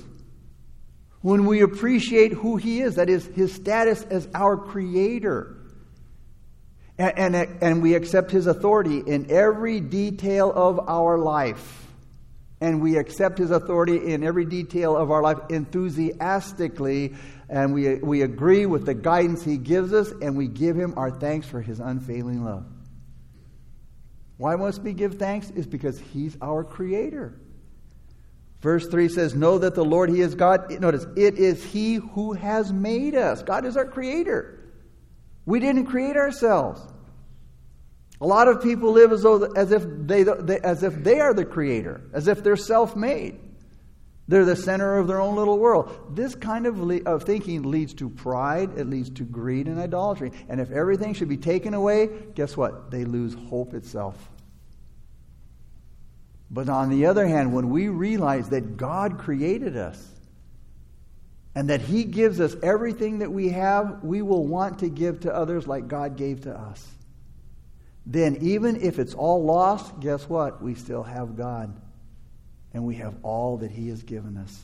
when 1.24 1.46
we 1.46 1.62
appreciate 1.62 2.34
who 2.34 2.56
He 2.56 2.82
is, 2.82 2.96
that 2.96 3.08
is, 3.08 3.24
His 3.24 3.54
status 3.54 4.02
as 4.10 4.28
our 4.34 4.58
Creator. 4.58 5.56
And, 6.98 7.34
and, 7.34 7.62
and 7.62 7.82
we 7.82 7.94
accept 7.94 8.30
His 8.30 8.46
authority 8.46 8.98
in 8.98 9.30
every 9.30 9.80
detail 9.80 10.52
of 10.54 10.86
our 10.86 11.16
life. 11.16 11.86
And 12.60 12.82
we 12.82 12.98
accept 12.98 13.38
His 13.38 13.50
authority 13.50 14.12
in 14.12 14.22
every 14.22 14.44
detail 14.44 14.94
of 14.94 15.10
our 15.10 15.22
life 15.22 15.38
enthusiastically. 15.48 17.14
And 17.48 17.72
we, 17.72 17.94
we 17.94 18.20
agree 18.20 18.66
with 18.66 18.84
the 18.84 18.92
guidance 18.92 19.42
He 19.42 19.56
gives 19.56 19.94
us, 19.94 20.12
and 20.20 20.36
we 20.36 20.46
give 20.46 20.76
Him 20.76 20.92
our 20.98 21.10
thanks 21.10 21.46
for 21.46 21.62
His 21.62 21.80
unfailing 21.80 22.44
love. 22.44 22.66
Why 24.36 24.56
must 24.56 24.82
we 24.82 24.92
give 24.92 25.14
thanks? 25.14 25.48
Is 25.48 25.66
because 25.66 25.98
He's 25.98 26.36
our 26.42 26.64
Creator. 26.64 27.40
Verse 28.64 28.86
3 28.86 29.10
says, 29.10 29.34
Know 29.34 29.58
that 29.58 29.74
the 29.74 29.84
Lord, 29.84 30.08
He 30.08 30.22
is 30.22 30.34
God. 30.34 30.70
Notice, 30.80 31.06
it 31.18 31.34
is 31.34 31.62
He 31.62 31.96
who 31.96 32.32
has 32.32 32.72
made 32.72 33.14
us. 33.14 33.42
God 33.42 33.66
is 33.66 33.76
our 33.76 33.84
Creator. 33.84 34.58
We 35.44 35.60
didn't 35.60 35.84
create 35.84 36.16
ourselves. 36.16 36.80
A 38.22 38.26
lot 38.26 38.48
of 38.48 38.62
people 38.62 38.92
live 38.92 39.12
as, 39.12 39.20
though, 39.20 39.42
as, 39.52 39.70
if 39.70 39.84
they, 39.86 40.22
as 40.60 40.82
if 40.82 40.94
they 40.94 41.20
are 41.20 41.34
the 41.34 41.44
Creator, 41.44 42.08
as 42.14 42.26
if 42.26 42.42
they're 42.42 42.56
self 42.56 42.96
made. 42.96 43.38
They're 44.28 44.46
the 44.46 44.56
center 44.56 44.96
of 44.96 45.08
their 45.08 45.20
own 45.20 45.36
little 45.36 45.58
world. 45.58 46.16
This 46.16 46.34
kind 46.34 46.64
of, 46.64 46.80
le- 46.80 47.02
of 47.02 47.24
thinking 47.24 47.64
leads 47.64 47.92
to 47.94 48.08
pride, 48.08 48.78
it 48.78 48.88
leads 48.88 49.10
to 49.10 49.24
greed 49.24 49.66
and 49.66 49.78
idolatry. 49.78 50.32
And 50.48 50.58
if 50.58 50.70
everything 50.70 51.12
should 51.12 51.28
be 51.28 51.36
taken 51.36 51.74
away, 51.74 52.08
guess 52.34 52.56
what? 52.56 52.90
They 52.90 53.04
lose 53.04 53.34
hope 53.34 53.74
itself. 53.74 54.30
But 56.54 56.68
on 56.68 56.88
the 56.88 57.06
other 57.06 57.26
hand, 57.26 57.52
when 57.52 57.68
we 57.68 57.88
realize 57.88 58.50
that 58.50 58.76
God 58.76 59.18
created 59.18 59.76
us 59.76 60.00
and 61.52 61.68
that 61.68 61.80
He 61.80 62.04
gives 62.04 62.40
us 62.40 62.54
everything 62.62 63.18
that 63.18 63.32
we 63.32 63.48
have, 63.48 64.04
we 64.04 64.22
will 64.22 64.46
want 64.46 64.78
to 64.78 64.88
give 64.88 65.20
to 65.20 65.34
others 65.34 65.66
like 65.66 65.88
God 65.88 66.16
gave 66.16 66.42
to 66.42 66.56
us. 66.56 66.86
Then, 68.06 68.36
even 68.40 68.80
if 68.80 69.00
it's 69.00 69.14
all 69.14 69.44
lost, 69.44 69.98
guess 69.98 70.28
what? 70.28 70.62
We 70.62 70.76
still 70.76 71.02
have 71.02 71.36
God 71.36 71.74
and 72.72 72.84
we 72.84 72.94
have 72.96 73.16
all 73.24 73.56
that 73.56 73.72
He 73.72 73.88
has 73.88 74.04
given 74.04 74.36
us. 74.36 74.62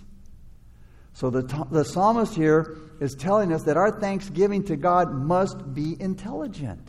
So 1.12 1.28
the, 1.28 1.42
the 1.72 1.84
psalmist 1.84 2.36
here 2.36 2.76
is 3.00 3.16
telling 3.16 3.52
us 3.52 3.64
that 3.64 3.76
our 3.76 3.90
thanksgiving 3.90 4.62
to 4.64 4.76
God 4.76 5.12
must 5.12 5.74
be 5.74 6.00
intelligent. 6.00 6.86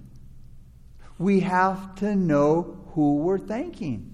We 1.17 1.39
have 1.39 1.95
to 1.95 2.15
know 2.15 2.85
who 2.93 3.15
we're 3.15 3.39
thanking. 3.39 4.10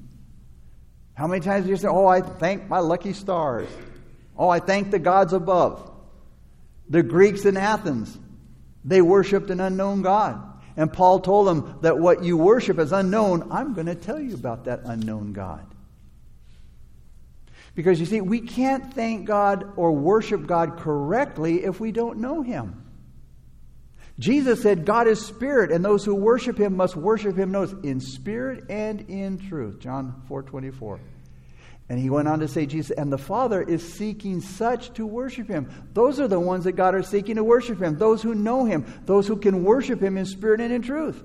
How 1.17 1.25
many 1.25 1.41
times 1.41 1.65
do 1.65 1.71
you 1.71 1.77
say, 1.77 1.88
Oh, 1.88 2.05
I 2.05 2.21
thank 2.21 2.69
my 2.69 2.77
lucky 2.77 3.12
stars? 3.12 3.67
Oh, 4.38 4.50
I 4.50 4.59
thank 4.59 4.91
the 4.91 5.00
gods 5.00 5.33
above. 5.33 5.91
The 6.89 7.01
Greeks 7.01 7.43
in 7.43 7.57
Athens, 7.57 8.15
they 8.86 9.01
worshiped 9.01 9.50
an 9.50 9.59
unknown 9.59 10.03
God. 10.03 10.43
And 10.77 10.94
Paul 10.94 11.20
told 11.20 11.48
them 11.48 11.79
that 11.81 11.98
what 11.98 12.24
you 12.24 12.37
worship 12.37 12.77
as 12.77 12.92
unknown, 12.92 13.48
I'm 13.51 13.74
going 13.74 13.87
to 13.87 13.96
tell 13.96 14.20
you 14.20 14.35
about 14.35 14.65
that 14.65 14.81
unknown 14.85 15.33
God. 15.33 15.65
Because 17.74 18.00
you 18.00 18.05
see, 18.05 18.22
we 18.22 18.39
can't 18.39 18.94
thank 18.94 19.25
God 19.25 19.74
or 19.75 19.92
worship 19.92 20.46
God 20.46 20.77
correctly 20.77 21.63
if 21.63 21.79
we 21.79 21.92
don't 21.92 22.20
know 22.20 22.44
Him. 22.44 22.86
Jesus 24.20 24.64
said, 24.64 24.86
God 24.86 25.08
is 25.08 25.24
spirit, 25.24 25.72
and 25.72 25.86
those 25.86 26.03
who 26.03 26.16
worship 26.16 26.60
Him 26.60 26.75
must 26.75 26.96
worship 26.96 27.38
Him, 27.38 27.51
notice, 27.51 27.75
in 27.84 28.00
spirit 28.00 28.66
and 28.70 29.01
in 29.10 29.38
truth. 29.38 29.80
John 29.80 30.24
4 30.27 30.44
24. 30.44 31.00
And 31.90 31.98
he 31.98 32.10
went 32.10 32.27
on 32.27 32.40
to 32.40 32.50
say, 32.50 32.66
Jesus, 32.66 32.92
and 32.92 33.12
the 33.12 33.18
Father 33.18 33.62
is 33.62 33.94
seeking 33.94 34.42
such 34.42 34.94
to 34.96 35.06
worship 35.06 35.48
him. 35.48 35.70
Those 35.94 36.20
are 36.20 36.27
the 36.27 36.40
ones 36.40 36.66
that 36.66 36.74
God 36.74 36.96
is 36.96 37.08
seeking 37.08 37.38
to 37.38 37.46
worship 37.46 37.82
him. 37.82 37.98
Those 37.98 38.22
who 38.22 38.36
know 38.36 38.66
him, 38.66 38.86
those 39.06 39.25
who 39.25 39.38
can 39.38 39.64
worship 39.64 40.01
him 40.01 40.18
in 40.18 40.25
spirit 40.25 40.60
and 40.60 40.74
in 40.74 40.82
truth. 40.82 41.24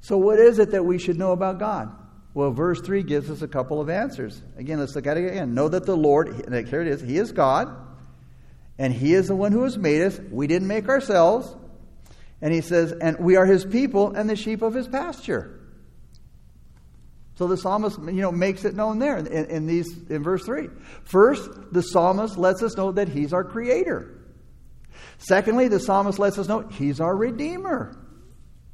So, 0.00 0.18
what 0.18 0.40
is 0.40 0.58
it 0.58 0.72
that 0.72 0.84
we 0.84 0.98
should 0.98 1.16
know 1.16 1.30
about 1.30 1.60
God? 1.60 1.94
Well, 2.34 2.50
verse 2.50 2.80
3 2.80 3.04
gives 3.04 3.30
us 3.30 3.42
a 3.42 3.48
couple 3.48 3.80
of 3.80 3.88
answers. 3.88 4.42
Again, 4.56 4.80
let's 4.80 4.96
look 4.96 5.06
at 5.06 5.16
it 5.16 5.30
again. 5.30 5.54
Know 5.54 5.68
that 5.68 5.86
the 5.86 5.96
Lord, 5.96 6.50
here 6.50 6.82
it 6.82 6.88
is, 6.88 7.00
He 7.00 7.16
is 7.16 7.30
God, 7.30 7.68
and 8.78 8.92
He 8.92 9.14
is 9.14 9.28
the 9.28 9.36
one 9.36 9.52
who 9.52 9.62
has 9.64 9.78
made 9.78 10.02
us. 10.02 10.18
We 10.30 10.46
didn't 10.46 10.68
make 10.68 10.88
ourselves. 10.88 11.54
And 12.40 12.52
He 12.52 12.60
says, 12.60 12.92
and 12.92 13.18
we 13.18 13.36
are 13.36 13.46
His 13.46 13.64
people 13.64 14.12
and 14.12 14.28
the 14.28 14.36
sheep 14.36 14.62
of 14.62 14.74
His 14.74 14.88
pasture. 14.88 15.60
So 17.36 17.48
the 17.48 17.56
psalmist, 17.56 17.98
you 17.98 18.22
know, 18.22 18.30
makes 18.30 18.64
it 18.64 18.74
known 18.74 18.98
there 19.00 19.16
in, 19.16 19.26
in, 19.26 19.66
these 19.66 19.92
in 20.08 20.22
verse 20.22 20.44
three. 20.44 20.68
First, 21.04 21.50
the 21.72 21.82
psalmist 21.82 22.38
lets 22.38 22.62
us 22.62 22.76
know 22.76 22.92
that 22.92 23.08
he's 23.08 23.32
our 23.32 23.42
creator. 23.42 24.20
Secondly, 25.18 25.66
the 25.66 25.80
psalmist 25.80 26.18
lets 26.18 26.38
us 26.38 26.46
know 26.46 26.60
he's 26.60 27.00
our 27.00 27.16
redeemer. 27.16 27.98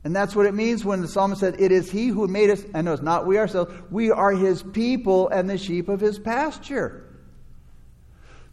And 0.04 0.14
that's 0.14 0.34
what 0.36 0.46
it 0.46 0.54
means 0.54 0.84
when 0.84 1.00
the 1.00 1.08
psalmist 1.08 1.40
said, 1.40 1.60
It 1.60 1.72
is 1.72 1.90
he 1.90 2.08
who 2.08 2.26
made 2.28 2.50
us, 2.50 2.62
and 2.74 2.84
no, 2.86 2.92
it's 2.92 3.02
not 3.02 3.26
we 3.26 3.38
ourselves. 3.38 3.72
We 3.90 4.10
are 4.10 4.32
his 4.32 4.62
people 4.62 5.28
and 5.28 5.48
the 5.48 5.58
sheep 5.58 5.88
of 5.88 6.00
his 6.00 6.18
pasture. 6.18 7.09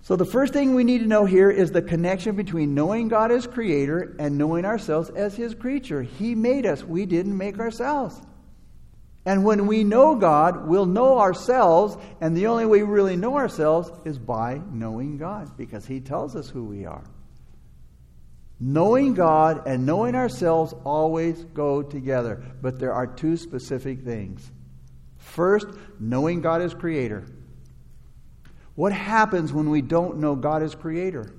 So 0.02 0.16
the 0.16 0.26
first 0.26 0.54
thing 0.54 0.74
we 0.74 0.84
need 0.84 1.00
to 1.00 1.08
know 1.08 1.26
here 1.26 1.52
is 1.52 1.72
the 1.72 1.82
connection 1.82 2.36
between 2.36 2.74
knowing 2.74 3.10
God 3.10 3.32
as 3.32 3.46
creator 3.46 4.16
and 4.20 4.38
knowing 4.38 4.64
ourselves 4.64 5.10
as 5.10 5.36
his 5.36 5.54
creature. 5.54 6.02
He 6.02 6.34
made 6.34 6.66
us, 6.66 6.84
we 6.84 7.06
didn't 7.06 7.38
make 7.38 7.60
ourselves. 7.60 8.22
And 9.28 9.44
when 9.44 9.68
we 9.68 9.84
know 9.84 10.16
God, 10.16 10.70
we'll 10.70 10.86
know 10.86 11.20
ourselves, 11.20 11.98
and 12.22 12.36
the 12.36 12.48
only 12.48 12.66
way 12.66 12.82
we 12.82 12.90
really 12.90 13.18
know 13.18 13.36
ourselves 13.36 13.92
is 14.06 14.18
by 14.18 14.62
knowing 14.72 15.18
God, 15.18 15.58
because 15.58 15.86
He 15.86 16.00
tells 16.00 16.34
us 16.34 16.50
who 16.50 16.64
we 16.64 16.86
are. 16.86 17.04
Knowing 18.58 19.16
God 19.16 19.68
and 19.68 19.86
knowing 19.86 20.16
ourselves 20.16 20.74
always 20.86 21.44
go 21.44 21.84
together, 21.84 22.42
but 22.62 22.80
there 22.80 22.94
are 22.94 23.06
two 23.06 23.36
specific 23.36 24.00
things. 24.06 24.50
First, 25.18 25.68
knowing 26.00 26.40
God 26.40 26.62
as 26.62 26.74
Creator. 26.74 27.26
What 28.78 28.94
happens 28.94 29.52
when 29.52 29.72
we 29.72 29.82
don't 29.82 30.20
know 30.20 30.36
God 30.36 30.62
as 30.62 30.76
Creator? 30.76 31.34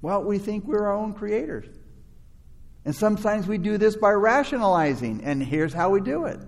Well, 0.00 0.24
we 0.24 0.38
think 0.38 0.64
we're 0.64 0.86
our 0.86 0.96
own 0.96 1.12
creators. 1.12 1.66
And 2.86 2.96
sometimes 2.96 3.46
we 3.46 3.58
do 3.58 3.76
this 3.76 3.96
by 3.96 4.12
rationalizing, 4.12 5.24
and 5.24 5.42
here's 5.42 5.74
how 5.74 5.90
we 5.90 6.00
do 6.00 6.24
it. 6.24 6.40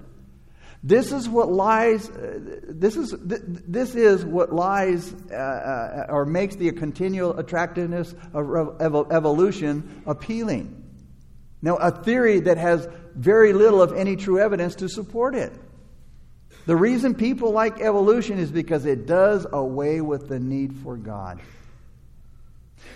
This 0.82 1.12
is 1.12 1.28
what 1.28 1.52
lies. 1.52 2.08
Uh, 2.08 2.60
this 2.62 2.96
is 2.96 3.14
this 3.20 3.94
is 3.94 4.24
what 4.24 4.54
lies 4.54 5.14
uh, 5.30 5.34
uh, 5.34 6.06
or 6.08 6.24
makes 6.24 6.56
the 6.56 6.72
continual 6.72 7.38
attractiveness 7.38 8.14
of 8.32 8.80
evolution 9.12 10.02
appealing. 10.06 10.82
Now, 11.60 11.76
a 11.76 11.90
theory 11.90 12.40
that 12.40 12.56
has 12.56 12.88
very 13.14 13.52
little 13.52 13.82
of 13.82 13.92
any 13.92 14.16
true 14.16 14.38
evidence 14.38 14.76
to 14.76 14.88
support 14.88 15.34
it. 15.34 15.52
The 16.66 16.76
reason 16.76 17.14
people 17.14 17.52
like 17.52 17.80
evolution 17.80 18.38
is 18.38 18.50
because 18.50 18.84
it 18.84 19.06
does 19.06 19.46
away 19.50 20.00
with 20.00 20.28
the 20.28 20.38
need 20.38 20.74
for 20.82 20.96
God. 20.96 21.40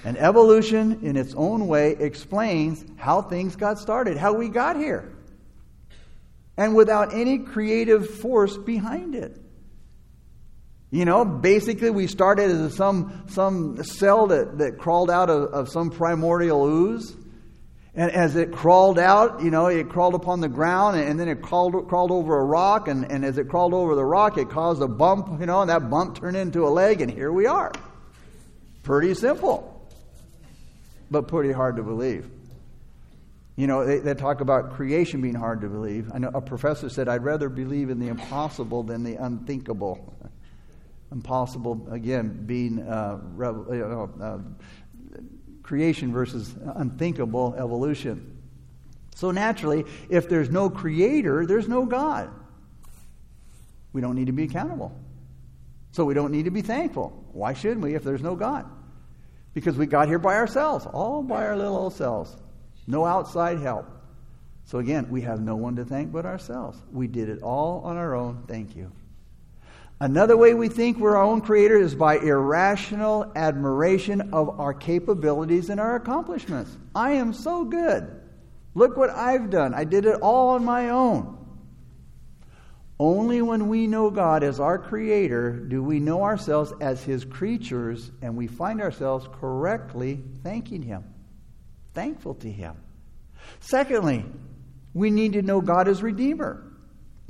And 0.04 0.16
evolution, 0.18 1.00
in 1.02 1.16
its 1.16 1.34
own 1.34 1.68
way, 1.68 1.92
explains 1.92 2.84
how 2.96 3.22
things 3.22 3.56
got 3.56 3.78
started, 3.78 4.16
how 4.16 4.32
we 4.32 4.48
got 4.48 4.76
here 4.76 5.12
and 6.60 6.74
without 6.74 7.14
any 7.14 7.38
creative 7.38 8.06
force 8.18 8.54
behind 8.58 9.14
it. 9.14 9.34
You 10.90 11.06
know, 11.06 11.24
basically, 11.24 11.88
we 11.88 12.06
started 12.06 12.50
as 12.50 12.76
some, 12.76 13.24
some 13.30 13.82
cell 13.82 14.26
that, 14.26 14.58
that 14.58 14.76
crawled 14.76 15.10
out 15.10 15.30
of, 15.30 15.54
of 15.54 15.68
some 15.70 15.88
primordial 15.88 16.66
ooze. 16.66 17.16
And 17.94 18.10
as 18.12 18.36
it 18.36 18.52
crawled 18.52 18.98
out, 18.98 19.42
you 19.42 19.50
know, 19.50 19.66
it 19.66 19.88
crawled 19.88 20.14
upon 20.14 20.40
the 20.40 20.48
ground 20.48 20.96
and, 20.98 21.18
then 21.18 21.28
it 21.28 21.42
crawled, 21.42 21.88
crawled 21.88 22.12
over 22.12 22.38
a 22.38 22.44
rock. 22.44 22.86
And, 22.86 23.10
and 23.10 23.24
as 23.24 23.36
it 23.36 23.48
crawled 23.48 23.74
over 23.74 23.94
the 23.94 24.04
rock, 24.04 24.38
it 24.38 24.48
caused 24.48 24.80
a 24.80 24.88
bump, 24.88 25.40
you 25.40 25.46
know, 25.46 25.60
and 25.60 25.70
that 25.70 25.90
bump 25.90 26.20
turned 26.20 26.36
into 26.36 26.66
a 26.66 26.70
leg, 26.70 27.00
and 27.00 27.10
here 27.10 27.32
we 27.32 27.46
are. 27.46 27.72
Pretty 28.82 29.14
simple. 29.14 29.88
but 31.10 31.26
pretty 31.26 31.52
hard 31.52 31.76
to 31.76 31.82
believe. 31.82 32.30
You 33.56 33.66
know, 33.66 33.84
they, 33.84 33.98
they, 33.98 34.14
talk 34.14 34.40
about 34.40 34.72
creation 34.72 35.20
being 35.20 35.34
hard 35.34 35.60
to 35.62 35.68
believe. 35.68 36.10
I 36.14 36.18
know 36.18 36.30
a 36.32 36.40
professor 36.40 36.88
said, 36.88 37.08
I'd 37.08 37.24
rather 37.24 37.48
believe 37.48 37.90
in 37.90 37.98
the 37.98 38.08
impossible 38.08 38.84
than 38.84 39.02
the 39.02 39.16
unthinkable. 39.16 40.14
impossible, 41.12 41.88
again, 41.90 42.44
being 42.46 42.80
uh, 42.80 43.18
you 43.38 43.78
know, 43.78 44.10
uh, 44.22 44.38
creation 45.70 46.12
versus 46.12 46.52
unthinkable 46.74 47.54
evolution. 47.56 48.36
So 49.14 49.30
naturally, 49.30 49.84
if 50.08 50.28
there's 50.28 50.50
no 50.50 50.68
creator, 50.68 51.46
there's 51.46 51.68
no 51.68 51.86
God. 51.86 52.28
We 53.92 54.00
don't 54.00 54.16
need 54.16 54.26
to 54.26 54.32
be 54.32 54.42
accountable. 54.42 54.92
So 55.92 56.04
we 56.04 56.12
don't 56.12 56.32
need 56.32 56.46
to 56.46 56.50
be 56.50 56.60
thankful. 56.60 57.10
Why 57.32 57.52
should 57.52 57.80
we 57.80 57.94
if 57.94 58.02
there's 58.02 58.20
no 58.20 58.34
God? 58.34 58.68
Because 59.54 59.76
we 59.76 59.86
got 59.86 60.08
here 60.08 60.18
by 60.18 60.34
ourselves, 60.34 60.86
all 60.86 61.22
by 61.22 61.46
our 61.46 61.56
little 61.56 61.76
old 61.76 61.94
selves. 61.94 62.36
No 62.88 63.06
outside 63.06 63.60
help. 63.60 63.86
So 64.64 64.80
again, 64.80 65.08
we 65.08 65.20
have 65.20 65.40
no 65.40 65.54
one 65.54 65.76
to 65.76 65.84
thank 65.84 66.10
but 66.10 66.26
ourselves. 66.26 66.82
We 66.90 67.06
did 67.06 67.28
it 67.28 67.42
all 67.42 67.82
on 67.84 67.96
our 67.96 68.16
own. 68.16 68.42
Thank 68.48 68.74
you. 68.74 68.90
Another 70.02 70.34
way 70.34 70.54
we 70.54 70.68
think 70.70 70.98
we're 70.98 71.16
our 71.16 71.22
own 71.22 71.42
creator 71.42 71.76
is 71.76 71.94
by 71.94 72.16
irrational 72.16 73.30
admiration 73.36 74.32
of 74.32 74.58
our 74.58 74.72
capabilities 74.72 75.68
and 75.68 75.78
our 75.78 75.96
accomplishments. 75.96 76.74
I 76.94 77.12
am 77.12 77.34
so 77.34 77.64
good. 77.64 78.10
Look 78.74 78.96
what 78.96 79.10
I've 79.10 79.50
done. 79.50 79.74
I 79.74 79.84
did 79.84 80.06
it 80.06 80.20
all 80.22 80.50
on 80.50 80.64
my 80.64 80.88
own. 80.88 81.36
Only 82.98 83.42
when 83.42 83.68
we 83.68 83.86
know 83.86 84.10
God 84.10 84.42
as 84.42 84.58
our 84.58 84.78
creator 84.78 85.52
do 85.52 85.82
we 85.82 86.00
know 86.00 86.22
ourselves 86.22 86.72
as 86.80 87.02
his 87.02 87.24
creatures 87.24 88.10
and 88.22 88.36
we 88.36 88.46
find 88.46 88.80
ourselves 88.80 89.28
correctly 89.40 90.22
thanking 90.42 90.82
him, 90.82 91.04
thankful 91.92 92.34
to 92.36 92.50
him. 92.50 92.74
Secondly, 93.60 94.24
we 94.94 95.10
need 95.10 95.34
to 95.34 95.42
know 95.42 95.60
God 95.60 95.88
as 95.88 96.02
redeemer. 96.02 96.69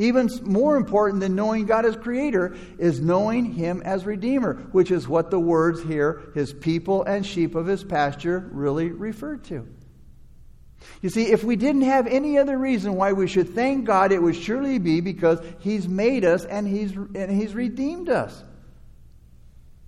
Even 0.01 0.31
more 0.45 0.77
important 0.77 1.21
than 1.21 1.35
knowing 1.35 1.67
God 1.67 1.85
as 1.85 1.95
creator 1.95 2.57
is 2.79 3.03
knowing 3.03 3.45
him 3.45 3.83
as 3.85 4.07
redeemer, 4.07 4.55
which 4.73 4.91
is 4.91 5.07
what 5.07 5.31
the 5.31 5.39
words 5.39 5.83
here, 5.83 6.23
his 6.35 6.55
people 6.55 7.03
and 7.03 7.25
sheep 7.25 7.55
of 7.55 7.67
his 7.67 7.85
pasture, 7.85 8.49
really 8.51 8.89
refer 8.89 9.37
to. 9.37 9.69
You 11.03 11.11
see, 11.11 11.31
if 11.31 11.45
we 11.45 11.55
didn't 11.55 11.83
have 11.83 12.07
any 12.07 12.39
other 12.39 12.57
reason 12.57 12.95
why 12.95 13.13
we 13.13 13.27
should 13.27 13.51
thank 13.51 13.85
God, 13.85 14.11
it 14.11 14.23
would 14.23 14.37
surely 14.37 14.79
be 14.79 15.03
because 15.03 15.39
He's 15.59 15.87
made 15.87 16.25
us 16.25 16.47
and 16.47 16.67
He's, 16.67 16.93
and 16.93 17.31
he's 17.31 17.55
redeemed 17.55 18.09
us. 18.09 18.43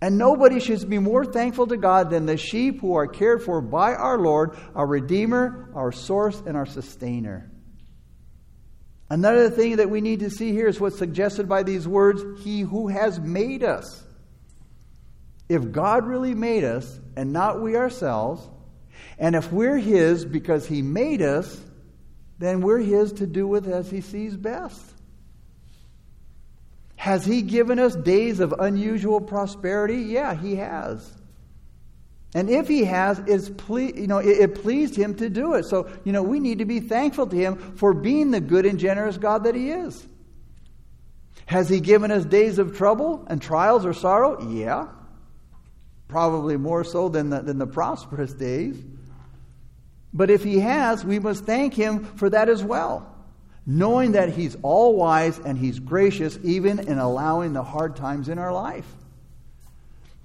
And 0.02 0.18
nobody 0.18 0.60
should 0.60 0.90
be 0.90 0.98
more 0.98 1.24
thankful 1.24 1.68
to 1.68 1.78
God 1.78 2.10
than 2.10 2.26
the 2.26 2.36
sheep 2.36 2.82
who 2.82 2.96
are 2.96 3.06
cared 3.06 3.42
for 3.42 3.62
by 3.62 3.94
our 3.94 4.18
Lord, 4.18 4.58
our 4.74 4.86
Redeemer, 4.86 5.70
our 5.74 5.90
source, 5.90 6.42
and 6.44 6.54
our 6.54 6.66
sustainer. 6.66 7.51
Another 9.12 9.50
thing 9.50 9.76
that 9.76 9.90
we 9.90 10.00
need 10.00 10.20
to 10.20 10.30
see 10.30 10.52
here 10.52 10.66
is 10.66 10.80
what's 10.80 10.96
suggested 10.96 11.46
by 11.46 11.64
these 11.64 11.86
words 11.86 12.22
He 12.42 12.62
who 12.62 12.88
has 12.88 13.20
made 13.20 13.62
us. 13.62 14.02
If 15.50 15.70
God 15.70 16.06
really 16.06 16.34
made 16.34 16.64
us 16.64 16.98
and 17.14 17.30
not 17.30 17.60
we 17.60 17.76
ourselves, 17.76 18.48
and 19.18 19.36
if 19.36 19.52
we're 19.52 19.76
His 19.76 20.24
because 20.24 20.66
He 20.66 20.80
made 20.80 21.20
us, 21.20 21.60
then 22.38 22.62
we're 22.62 22.78
His 22.78 23.12
to 23.12 23.26
do 23.26 23.46
with 23.46 23.68
as 23.68 23.90
He 23.90 24.00
sees 24.00 24.34
best. 24.34 24.82
Has 26.96 27.22
He 27.22 27.42
given 27.42 27.78
us 27.78 27.94
days 27.94 28.40
of 28.40 28.54
unusual 28.58 29.20
prosperity? 29.20 30.04
Yeah, 30.04 30.34
He 30.34 30.56
has. 30.56 31.06
And 32.34 32.48
if 32.48 32.68
He 32.68 32.84
has, 32.84 33.20
it's 33.26 33.50
ple- 33.50 33.80
you 33.80 34.06
know, 34.06 34.18
it, 34.18 34.38
it 34.38 34.62
pleased 34.62 34.96
Him 34.96 35.14
to 35.16 35.28
do 35.28 35.54
it. 35.54 35.64
So, 35.64 35.90
you 36.04 36.12
know, 36.12 36.22
we 36.22 36.40
need 36.40 36.58
to 36.58 36.64
be 36.64 36.80
thankful 36.80 37.26
to 37.26 37.36
Him 37.36 37.56
for 37.76 37.92
being 37.92 38.30
the 38.30 38.40
good 38.40 38.66
and 38.66 38.78
generous 38.78 39.18
God 39.18 39.44
that 39.44 39.54
He 39.54 39.70
is. 39.70 40.06
Has 41.46 41.68
He 41.68 41.80
given 41.80 42.10
us 42.10 42.24
days 42.24 42.58
of 42.58 42.76
trouble 42.76 43.26
and 43.28 43.40
trials 43.40 43.84
or 43.84 43.92
sorrow? 43.92 44.48
Yeah. 44.50 44.88
Probably 46.08 46.56
more 46.56 46.84
so 46.84 47.08
than 47.08 47.30
the, 47.30 47.40
than 47.40 47.58
the 47.58 47.66
prosperous 47.66 48.32
days. 48.32 48.82
But 50.12 50.30
if 50.30 50.44
he 50.44 50.60
has, 50.60 51.04
we 51.04 51.18
must 51.18 51.44
thank 51.44 51.74
him 51.74 52.04
for 52.04 52.28
that 52.28 52.48
as 52.48 52.62
well, 52.62 53.14
knowing 53.64 54.12
that 54.12 54.30
he's 54.30 54.56
all 54.62 54.94
wise 54.94 55.38
and 55.38 55.56
he's 55.56 55.78
gracious 55.78 56.38
even 56.42 56.80
in 56.80 56.98
allowing 56.98 57.54
the 57.54 57.62
hard 57.62 57.96
times 57.96 58.28
in 58.28 58.38
our 58.38 58.52
life. 58.52 58.86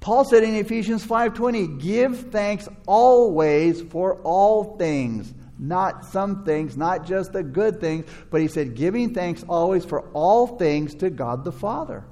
Paul 0.07 0.23
said 0.23 0.43
in 0.43 0.55
Ephesians 0.55 1.03
5:20, 1.03 1.67
"Give 1.67 2.17
thanks 2.31 2.69
always 2.87 3.81
for 3.81 4.21
all 4.23 4.77
things, 4.77 5.33
not 5.59 6.05
some 6.05 6.45
things, 6.45 6.77
not 6.77 7.05
just 7.05 7.33
the 7.33 7.43
good 7.43 7.81
things, 7.81 8.05
but 8.31 8.39
he 8.39 8.47
said 8.47 8.73
giving 8.73 9.13
thanks 9.13 9.43
always 9.49 9.83
for 9.83 10.05
all 10.13 10.47
things 10.47 10.95
to 10.95 11.09
God 11.09 11.43
the 11.43 11.51
Father." 11.51 12.05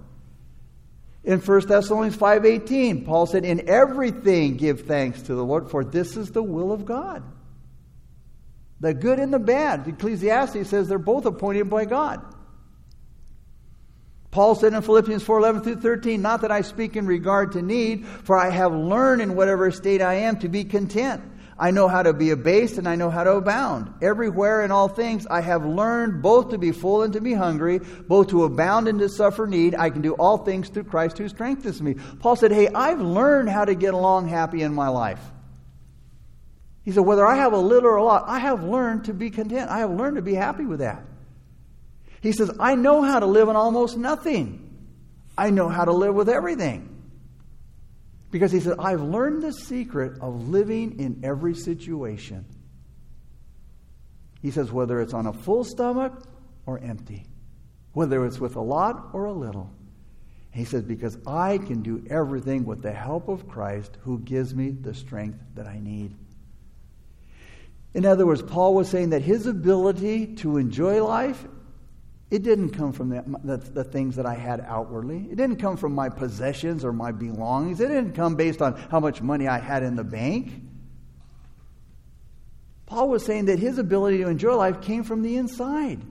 In 1.24 1.40
1 1.40 1.70
Thessalonians 1.70 2.18
5:18, 2.18 3.06
Paul 3.06 3.28
said, 3.28 3.46
"In 3.46 3.62
everything 3.70 4.58
give 4.58 4.82
thanks 4.82 5.22
to 5.22 5.34
the 5.34 5.46
Lord, 5.46 5.70
for 5.70 5.86
this 5.86 6.18
is 6.18 6.32
the 6.32 6.44
will 6.44 6.74
of 6.74 6.84
God." 6.84 7.24
The 8.82 8.94
good 8.94 9.20
and 9.20 9.34
the 9.34 9.40
bad. 9.40 9.88
Ecclesiastes 9.88 10.68
says 10.68 10.90
they're 10.90 11.00
both 11.00 11.26
appointed 11.26 11.70
by 11.70 11.86
God. 11.86 12.20
Paul 14.36 14.54
said 14.54 14.74
in 14.74 14.82
Philippians 14.82 15.24
4 15.24 15.40
11 15.40 15.62
through 15.62 15.76
13, 15.78 16.22
Not 16.22 16.42
that 16.42 16.52
I 16.52 16.60
speak 16.60 16.98
in 16.98 17.08
regard 17.08 17.54
to 17.54 17.62
need, 17.62 18.06
for 18.06 18.38
I 18.38 18.50
have 18.50 18.74
learned 18.74 19.22
in 19.22 19.34
whatever 19.34 19.72
state 19.72 20.02
I 20.02 20.16
am 20.16 20.38
to 20.40 20.50
be 20.50 20.66
content. 20.66 21.24
I 21.58 21.72
know 21.72 21.88
how 21.88 22.04
to 22.04 22.12
be 22.12 22.32
abased 22.32 22.78
and 22.78 22.86
I 22.86 22.98
know 22.98 23.10
how 23.10 23.24
to 23.24 23.38
abound. 23.38 23.94
Everywhere 24.02 24.66
in 24.66 24.72
all 24.72 24.90
things 24.90 25.26
I 25.26 25.40
have 25.40 25.66
learned 25.66 26.22
both 26.22 26.50
to 26.50 26.58
be 26.58 26.74
full 26.74 27.04
and 27.04 27.14
to 27.14 27.22
be 27.22 27.34
hungry, 27.34 27.80
both 27.80 28.28
to 28.32 28.44
abound 28.44 28.90
and 28.90 29.00
to 29.00 29.08
suffer 29.08 29.48
need. 29.48 29.74
I 29.74 29.90
can 29.90 30.02
do 30.02 30.16
all 30.16 30.40
things 30.40 30.68
through 30.68 30.84
Christ 30.84 31.18
who 31.18 31.30
strengthens 31.30 31.82
me. 31.82 31.94
Paul 32.20 32.36
said, 32.36 32.52
Hey, 32.52 32.68
I've 32.68 33.00
learned 33.00 33.48
how 33.48 33.64
to 33.64 33.74
get 33.74 33.94
along 33.94 34.28
happy 34.28 34.64
in 34.64 34.76
my 34.76 34.90
life. 34.90 35.22
He 36.84 36.92
said, 36.92 37.06
whether 37.06 37.26
I 37.26 37.38
have 37.38 37.54
a 37.54 37.58
little 37.58 37.90
or 37.90 37.96
a 37.96 38.04
lot, 38.04 38.26
I 38.28 38.40
have 38.40 38.66
learned 38.66 39.06
to 39.06 39.14
be 39.14 39.30
content. 39.30 39.72
I 39.72 39.80
have 39.80 39.92
learned 39.92 40.18
to 40.18 40.22
be 40.22 40.36
happy 40.36 40.66
with 40.66 40.80
that. 40.80 41.06
He 42.26 42.32
says, 42.32 42.52
I 42.60 42.74
know 42.74 43.04
how 43.04 43.20
to 43.20 43.28
live 43.28 43.50
on 43.50 43.56
almost 43.56 43.98
nothing. 43.98 44.62
I 45.38 45.52
know 45.52 45.70
how 45.70 45.86
to 45.86 45.92
live 45.92 46.16
with 46.16 46.28
everything. 46.28 46.90
Because 48.32 48.52
he 48.52 48.60
said, 48.60 48.80
I've 48.80 49.02
learned 49.02 49.44
the 49.44 49.52
secret 49.52 50.20
of 50.22 50.50
living 50.50 51.00
in 51.00 51.22
every 51.24 51.54
situation. 51.54 52.46
He 54.42 54.50
says, 54.50 54.72
whether 54.72 55.02
it's 55.02 55.14
on 55.14 55.28
a 55.28 55.34
full 55.34 55.64
stomach 55.64 56.14
or 56.66 56.80
empty, 56.80 57.28
whether 57.94 58.26
it's 58.26 58.40
with 58.40 58.56
a 58.56 58.62
lot 58.62 59.10
or 59.14 59.26
a 59.26 59.34
little. 59.34 59.70
He 60.52 60.66
says, 60.66 60.82
because 60.82 61.18
I 61.28 61.60
can 61.60 61.84
do 61.84 62.04
everything 62.10 62.66
with 62.66 62.82
the 62.82 62.92
help 62.92 63.28
of 63.28 63.48
Christ 63.48 63.98
who 64.02 64.18
gives 64.18 64.56
me 64.56 64.72
the 64.72 64.96
strength 64.96 65.38
that 65.54 65.68
I 65.68 65.80
need. 65.80 66.16
In 67.94 68.04
other 68.06 68.26
words, 68.26 68.42
Paul 68.42 68.74
was 68.74 68.90
saying 68.90 69.12
that 69.12 69.22
his 69.22 69.46
ability 69.46 70.36
to 70.38 70.58
enjoy 70.58 71.04
life, 71.04 71.46
it 72.32 72.42
didn't 72.42 72.72
come 72.72 72.92
from 72.92 73.10
the, 73.10 73.24
the, 73.44 73.58
the, 73.58 73.84
things 73.84 74.16
that 74.16 74.26
I 74.26 74.34
had 74.34 74.60
outwardly. 74.62 75.28
It 75.32 75.36
didn't 75.36 75.58
come 75.58 75.78
from 75.78 75.94
my 75.94 76.10
possessions 76.10 76.84
or 76.84 76.92
my 76.92 77.12
belongings. 77.12 77.80
It 77.80 77.90
didn't 77.90 78.14
come 78.14 78.36
based 78.36 78.62
on 78.62 78.76
how 78.90 79.00
much 79.00 79.22
money 79.22 79.48
I 79.48 79.60
had 79.60 79.84
in 79.84 79.96
the 79.96 80.04
bank. 80.04 80.52
Paul 82.88 83.10
was 83.10 83.24
saying 83.24 83.46
that 83.46 83.60
his 83.60 83.78
ability 83.78 84.20
to 84.20 84.28
enjoy 84.28 84.56
life 84.56 84.82
came 84.82 85.04
from 85.04 85.22
the 85.22 85.38
inside. 85.38 86.02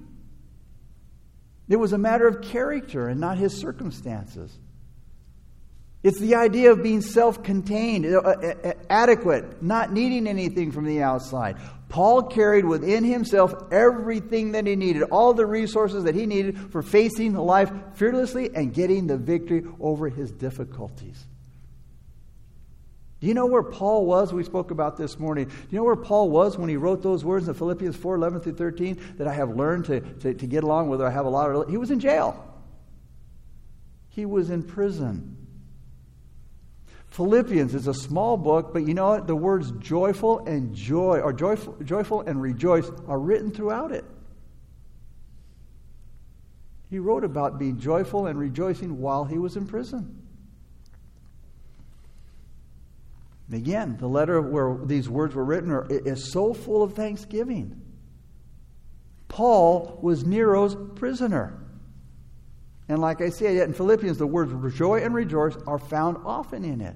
It 1.69 1.77
was 1.77 1.93
a 1.93 1.99
matter 1.99 2.29
of 2.29 2.43
character 2.43 3.09
and 3.09 3.21
not 3.21 3.39
his 3.39 3.57
circumstances. 3.57 4.57
It's 6.05 6.21
the 6.21 6.35
idea 6.35 6.71
of 6.71 6.83
being 6.83 7.01
self 7.01 7.43
contained, 7.43 8.05
uh, 8.05 8.19
uh, 8.19 8.55
uh, 8.63 8.73
adequate, 8.91 9.63
not 9.63 9.91
needing 9.91 10.27
anything 10.27 10.71
from 10.71 10.85
the 10.85 11.03
outside. 11.03 11.57
Paul 11.89 12.25
carried 12.25 12.67
within 12.67 13.05
himself 13.05 13.55
everything 13.73 14.53
that 14.53 14.67
he 14.67 14.77
needed, 14.77 15.05
all 15.05 15.33
the 15.33 15.47
resources 15.47 16.05
that 16.05 16.15
he 16.15 16.27
needed 16.27 16.71
for 16.71 16.83
facing 16.83 17.33
life 17.33 17.73
fearlessly 17.95 18.55
and 18.55 18.75
getting 18.75 19.07
the 19.07 19.17
victory 19.17 19.65
over 19.81 20.11
his 20.11 20.31
difficulties. 20.31 21.25
Do 23.21 23.27
you 23.27 23.33
know 23.33 23.47
where 23.47 23.63
Paul 23.63 24.05
was? 24.05 24.31
We 24.31 24.45
spoke 24.45 24.71
about 24.71 24.99
this 24.99 25.19
morning. 25.19 25.47
Do 25.47 25.55
you 25.71 25.79
know 25.79 25.85
where 25.85 25.97
Paul 25.97 26.29
was 26.29 26.59
when 26.59 26.69
he 26.69 26.77
wrote 26.77 27.03
those 27.03 27.25
words 27.25 27.49
in 27.49 27.55
Philippians 27.55 27.97
4 27.97 28.17
11 28.17 28.41
through 28.43 28.57
13 28.57 29.01
that 29.17 29.27
I 29.27 29.33
have 29.33 29.57
learned 29.57 29.87
to, 29.87 30.01
to, 30.01 30.35
to 30.35 30.47
get 30.47 30.65
along, 30.65 30.91
whether 30.91 31.07
I 31.07 31.11
have 31.11 31.25
a 31.25 31.31
lot 31.31 31.49
or 31.49 31.67
He 31.67 31.79
was 31.79 31.91
in 31.91 31.99
jail, 31.99 32.45
he 34.11 34.27
was 34.27 34.51
in 34.51 34.63
prison. 34.63 35.39
Philippians 37.15 37.77
is 37.77 37.87
a 37.87 37.95
small 37.95 38.37
book, 38.37 38.73
but 38.73 38.89
you 38.89 38.93
know 38.93 39.11
what? 39.11 39.29
The 39.29 39.37
words 39.37 39.71
joyful 39.79 40.41
and 40.47 40.75
joy, 40.75 41.21
or 41.21 41.33
joyful, 41.33 41.77
joyful 41.85 42.23
and 42.23 42.43
rejoice, 42.43 42.91
are 43.07 43.21
written 43.21 43.53
throughout 43.53 43.93
it. 43.93 44.05
He 46.91 46.99
wrote 46.99 47.23
about 47.23 47.57
being 47.57 47.79
joyful 47.79 48.27
and 48.27 48.37
rejoicing 48.37 48.99
while 48.99 49.25
he 49.25 49.39
was 49.39 49.55
in 49.55 49.69
prison. 49.69 50.23
Again, 53.53 53.97
the 54.01 54.09
letter 54.09 54.41
where 54.41 54.77
these 54.85 55.09
words 55.09 55.37
were 55.37 55.45
written 55.45 55.71
are, 55.71 55.87
is 55.89 56.33
so 56.33 56.53
full 56.53 56.83
of 56.83 56.95
thanksgiving. 56.95 57.81
Paul 59.29 60.01
was 60.03 60.25
Nero's 60.25 60.77
prisoner. 60.97 61.64
And 62.89 62.99
like 63.01 63.21
I 63.21 63.31
said, 63.31 63.57
in 63.57 63.73
Philippians, 63.73 64.19
the 64.19 64.27
words 64.27 64.53
joy 64.77 65.01
and 65.01 65.15
rejoice 65.15 65.57
are 65.67 65.79
found 65.79 66.19
often 66.25 66.65
in 66.65 66.81
it. 66.81 66.95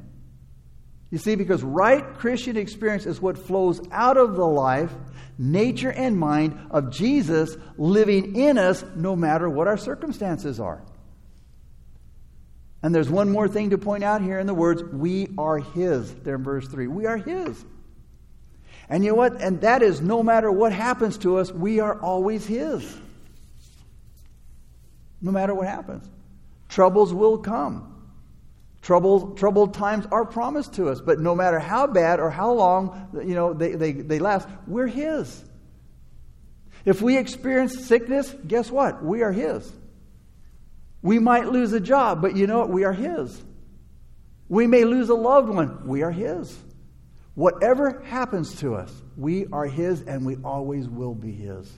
You 1.11 1.17
see, 1.17 1.35
because 1.37 1.63
right 1.63 2.05
Christian 2.19 2.59
experience 2.59 3.07
is 3.07 3.21
what 3.21 3.39
flows 3.39 3.81
out 3.91 4.19
of 4.19 4.37
the 4.37 4.45
life, 4.45 4.93
nature, 5.39 5.91
and 5.91 6.19
mind 6.19 6.59
of 6.71 6.91
Jesus 6.91 7.57
living 7.79 8.37
in 8.37 8.59
us 8.59 8.85
no 8.95 9.17
matter 9.17 9.49
what 9.49 9.69
our 9.69 9.79
circumstances 9.79 10.61
are. 10.61 10.83
And 12.83 12.95
there's 12.95 13.09
one 13.09 13.33
more 13.33 13.49
thing 13.49 13.71
to 13.71 13.79
point 13.79 14.05
out 14.05 14.21
here 14.21 14.39
in 14.39 14.47
the 14.47 14.55
words, 14.55 14.85
we 14.85 15.29
are 15.39 15.59
His. 15.59 16.15
There 16.15 16.37
in 16.37 16.45
verse 16.45 16.69
3. 16.69 16.87
We 16.87 17.07
are 17.07 17.17
His. 17.17 17.65
And 18.91 19.03
you 19.03 19.11
know 19.11 19.17
what? 19.17 19.41
And 19.41 19.63
that 19.63 19.83
is 19.83 20.01
no 20.01 20.23
matter 20.23 20.53
what 20.53 20.73
happens 20.73 21.19
to 21.19 21.39
us, 21.39 21.51
we 21.51 21.81
are 21.81 21.99
always 22.01 22.47
His. 22.47 22.97
No 25.21 25.31
matter 25.31 25.55
what 25.55 25.67
happens. 25.67 26.09
Troubles 26.69 27.13
will 27.13 27.39
come. 27.39 27.95
Troubles, 28.83 29.39
troubled 29.39 29.75
times 29.75 30.07
are 30.13 30.25
promised 30.25 30.75
to 30.75 30.89
us, 30.89 31.01
but 31.01 31.19
no 31.19 31.35
matter 31.35 31.59
how 31.59 31.87
bad 31.87 32.21
or 32.21 32.31
how 32.31 32.53
long 32.53 33.09
you 33.15 33.35
know, 33.35 33.53
they, 33.53 33.73
they, 33.73 33.93
they 33.93 34.19
last, 34.19 34.49
we're 34.67 34.87
His. 34.87 35.45
If 36.85 37.03
we 37.03 37.19
experience 37.19 37.85
sickness, 37.85 38.35
guess 38.47 38.71
what? 38.71 39.05
We 39.05 39.23
are 39.23 39.33
His. 39.33 39.71
We 41.03 41.19
might 41.19 41.49
lose 41.49 41.73
a 41.73 41.81
job, 41.81 42.23
but 42.23 42.37
you 42.37 42.47
know 42.47 42.59
what? 42.61 42.71
We 42.71 42.85
are 42.85 42.93
His. 42.93 43.43
We 44.49 44.67
may 44.67 44.85
lose 44.85 45.09
a 45.09 45.15
loved 45.15 45.49
one. 45.49 45.87
We 45.87 46.03
are 46.03 46.11
His. 46.11 46.57
Whatever 47.35 48.01
happens 48.05 48.57
to 48.61 48.75
us, 48.75 48.93
we 49.17 49.47
are 49.53 49.67
His 49.67 50.03
and 50.03 50.25
we 50.25 50.37
always 50.45 50.89
will 50.89 51.15
be 51.15 51.33
His. 51.33 51.71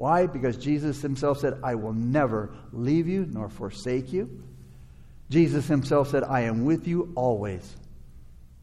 Why? 0.00 0.26
Because 0.26 0.56
Jesus 0.56 1.02
Himself 1.02 1.40
said, 1.40 1.60
I 1.62 1.74
will 1.74 1.92
never 1.92 2.54
leave 2.72 3.06
you 3.06 3.26
nor 3.30 3.50
forsake 3.50 4.14
you. 4.14 4.30
Jesus 5.28 5.68
Himself 5.68 6.08
said, 6.08 6.24
I 6.24 6.44
am 6.44 6.64
with 6.64 6.88
you 6.88 7.12
always. 7.14 7.76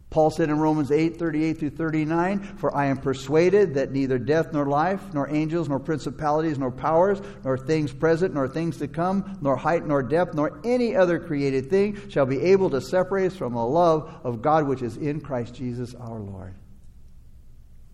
Paul 0.10 0.32
said 0.32 0.50
in 0.50 0.58
Romans 0.58 0.92
8, 0.92 1.18
38 1.18 1.60
through 1.60 1.70
39, 1.70 2.40
For 2.58 2.76
I 2.76 2.88
am 2.88 2.98
persuaded 2.98 3.76
that 3.76 3.92
neither 3.92 4.18
death 4.18 4.52
nor 4.52 4.66
life, 4.66 5.14
nor 5.14 5.30
angels, 5.30 5.70
nor 5.70 5.78
principalities, 5.80 6.58
nor 6.58 6.72
powers, 6.72 7.22
nor 7.44 7.56
things 7.56 7.94
present, 7.94 8.34
nor 8.34 8.48
things 8.48 8.78
to 8.78 8.88
come, 8.88 9.38
nor 9.40 9.56
height, 9.56 9.86
nor 9.86 10.02
depth, 10.02 10.34
nor 10.34 10.60
any 10.64 10.96
other 10.96 11.20
created 11.20 11.70
thing 11.70 12.10
shall 12.10 12.26
be 12.26 12.42
able 12.42 12.72
to 12.72 12.82
separate 12.82 13.28
us 13.28 13.36
from 13.36 13.54
the 13.54 13.64
love 13.64 14.12
of 14.24 14.42
God 14.42 14.66
which 14.66 14.82
is 14.82 14.98
in 14.98 15.22
Christ 15.22 15.54
Jesus 15.54 15.94
our 15.94 16.18
Lord. 16.18 16.56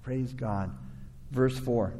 Praise 0.01 0.31
God. 0.31 0.73
Verse 1.31 1.59
4. 1.59 1.93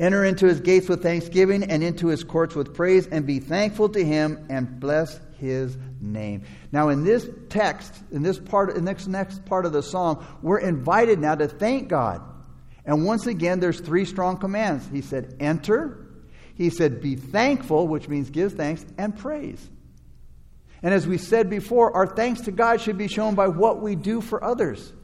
Enter 0.00 0.24
into 0.24 0.46
his 0.46 0.60
gates 0.60 0.88
with 0.88 1.02
thanksgiving 1.02 1.62
and 1.62 1.84
into 1.84 2.08
his 2.08 2.24
courts 2.24 2.54
with 2.54 2.74
praise, 2.74 3.06
and 3.06 3.26
be 3.26 3.38
thankful 3.38 3.90
to 3.90 4.02
him 4.02 4.46
and 4.48 4.80
bless 4.80 5.20
his 5.38 5.76
name. 6.00 6.42
Now, 6.72 6.88
in 6.88 7.04
this 7.04 7.28
text, 7.50 7.94
in 8.10 8.22
this 8.22 8.38
part, 8.38 8.76
in 8.76 8.86
this 8.86 9.06
next 9.06 9.44
part 9.44 9.66
of 9.66 9.72
the 9.72 9.82
song, 9.82 10.26
we're 10.40 10.58
invited 10.58 11.18
now 11.18 11.34
to 11.34 11.48
thank 11.48 11.88
God. 11.88 12.22
And 12.86 13.04
once 13.04 13.26
again, 13.26 13.60
there's 13.60 13.78
three 13.78 14.06
strong 14.06 14.38
commands. 14.38 14.88
He 14.88 15.02
said, 15.02 15.36
enter. 15.38 16.06
He 16.54 16.70
said, 16.70 17.02
be 17.02 17.16
thankful, 17.16 17.86
which 17.86 18.08
means 18.08 18.30
give 18.30 18.54
thanks, 18.54 18.84
and 18.96 19.16
praise. 19.16 19.68
And 20.82 20.94
as 20.94 21.06
we 21.06 21.18
said 21.18 21.50
before, 21.50 21.94
our 21.94 22.06
thanks 22.06 22.40
to 22.42 22.52
God 22.52 22.80
should 22.80 22.96
be 22.96 23.06
shown 23.06 23.34
by 23.34 23.48
what 23.48 23.82
we 23.82 23.96
do 23.96 24.22
for 24.22 24.42
others. 24.42 24.94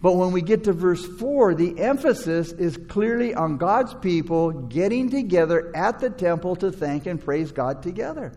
But 0.00 0.14
when 0.14 0.30
we 0.30 0.42
get 0.42 0.64
to 0.64 0.72
verse 0.72 1.04
4, 1.04 1.54
the 1.54 1.80
emphasis 1.80 2.52
is 2.52 2.76
clearly 2.76 3.34
on 3.34 3.56
God's 3.56 3.94
people 3.94 4.52
getting 4.52 5.10
together 5.10 5.72
at 5.74 5.98
the 5.98 6.10
temple 6.10 6.54
to 6.56 6.70
thank 6.70 7.06
and 7.06 7.22
praise 7.22 7.50
God 7.50 7.82
together. 7.82 8.32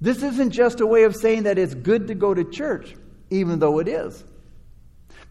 This 0.00 0.22
isn't 0.22 0.52
just 0.52 0.80
a 0.80 0.86
way 0.86 1.02
of 1.02 1.16
saying 1.16 1.42
that 1.44 1.58
it's 1.58 1.74
good 1.74 2.06
to 2.06 2.14
go 2.14 2.34
to 2.34 2.44
church, 2.44 2.94
even 3.30 3.58
though 3.58 3.80
it 3.80 3.88
is. 3.88 4.22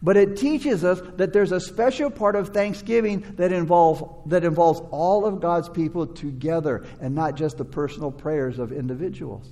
But 0.02 0.16
it 0.16 0.36
teaches 0.36 0.84
us 0.84 1.00
that 1.16 1.32
there's 1.32 1.52
a 1.52 1.60
special 1.60 2.10
part 2.10 2.36
of 2.36 2.50
Thanksgiving 2.50 3.24
that, 3.36 3.50
involve, 3.50 4.22
that 4.26 4.44
involves 4.44 4.80
all 4.90 5.24
of 5.24 5.40
God's 5.40 5.68
people 5.68 6.06
together 6.06 6.86
and 7.00 7.14
not 7.14 7.34
just 7.34 7.56
the 7.56 7.64
personal 7.64 8.12
prayers 8.12 8.58
of 8.58 8.72
individuals. 8.72 9.48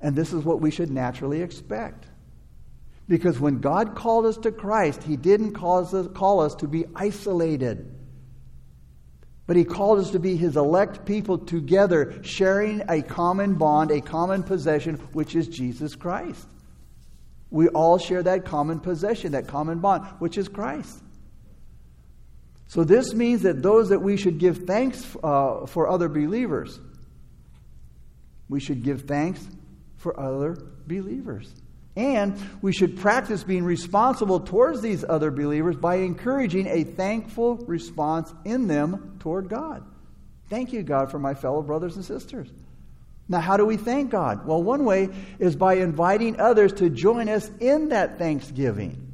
And 0.00 0.16
this 0.16 0.32
is 0.32 0.44
what 0.44 0.60
we 0.60 0.72
should 0.72 0.90
naturally 0.90 1.40
expect. 1.40 2.06
Because 3.12 3.38
when 3.38 3.58
God 3.58 3.94
called 3.94 4.24
us 4.24 4.38
to 4.38 4.50
Christ, 4.50 5.02
He 5.02 5.18
didn't 5.18 5.52
call 5.52 5.84
us, 5.84 6.08
call 6.14 6.40
us 6.40 6.54
to 6.54 6.66
be 6.66 6.86
isolated. 6.96 7.94
But 9.46 9.56
he 9.56 9.64
called 9.64 9.98
us 9.98 10.12
to 10.12 10.18
be 10.18 10.34
his 10.34 10.56
elect 10.56 11.04
people 11.04 11.36
together, 11.36 12.22
sharing 12.22 12.80
a 12.88 13.02
common 13.02 13.56
bond, 13.56 13.90
a 13.90 14.00
common 14.00 14.44
possession, 14.44 14.94
which 15.12 15.36
is 15.36 15.46
Jesus 15.46 15.94
Christ. 15.94 16.46
We 17.50 17.68
all 17.68 17.98
share 17.98 18.22
that 18.22 18.46
common 18.46 18.80
possession, 18.80 19.32
that 19.32 19.46
common 19.46 19.80
bond, 19.80 20.06
which 20.18 20.38
is 20.38 20.48
Christ. 20.48 20.98
So 22.66 22.82
this 22.82 23.12
means 23.12 23.42
that 23.42 23.62
those 23.62 23.90
that 23.90 24.00
we 24.00 24.16
should 24.16 24.38
give 24.38 24.64
thanks 24.66 25.04
uh, 25.22 25.66
for 25.66 25.86
other 25.86 26.08
believers, 26.08 26.80
we 28.48 28.58
should 28.58 28.82
give 28.82 29.02
thanks 29.02 29.46
for 29.98 30.18
other 30.18 30.56
believers. 30.86 31.52
And 31.94 32.38
we 32.62 32.72
should 32.72 32.98
practice 32.98 33.44
being 33.44 33.64
responsible 33.64 34.40
towards 34.40 34.80
these 34.80 35.04
other 35.06 35.30
believers 35.30 35.76
by 35.76 35.96
encouraging 35.96 36.66
a 36.66 36.84
thankful 36.84 37.56
response 37.56 38.32
in 38.44 38.66
them 38.66 39.16
toward 39.20 39.48
God. 39.48 39.84
Thank 40.48 40.72
you, 40.72 40.82
God, 40.82 41.10
for 41.10 41.18
my 41.18 41.34
fellow 41.34 41.62
brothers 41.62 41.96
and 41.96 42.04
sisters. 42.04 42.48
Now, 43.28 43.40
how 43.40 43.56
do 43.56 43.64
we 43.64 43.76
thank 43.76 44.10
God? 44.10 44.46
Well, 44.46 44.62
one 44.62 44.84
way 44.84 45.10
is 45.38 45.54
by 45.54 45.74
inviting 45.74 46.40
others 46.40 46.72
to 46.74 46.90
join 46.90 47.28
us 47.28 47.50
in 47.60 47.90
that 47.90 48.18
thanksgiving. 48.18 49.12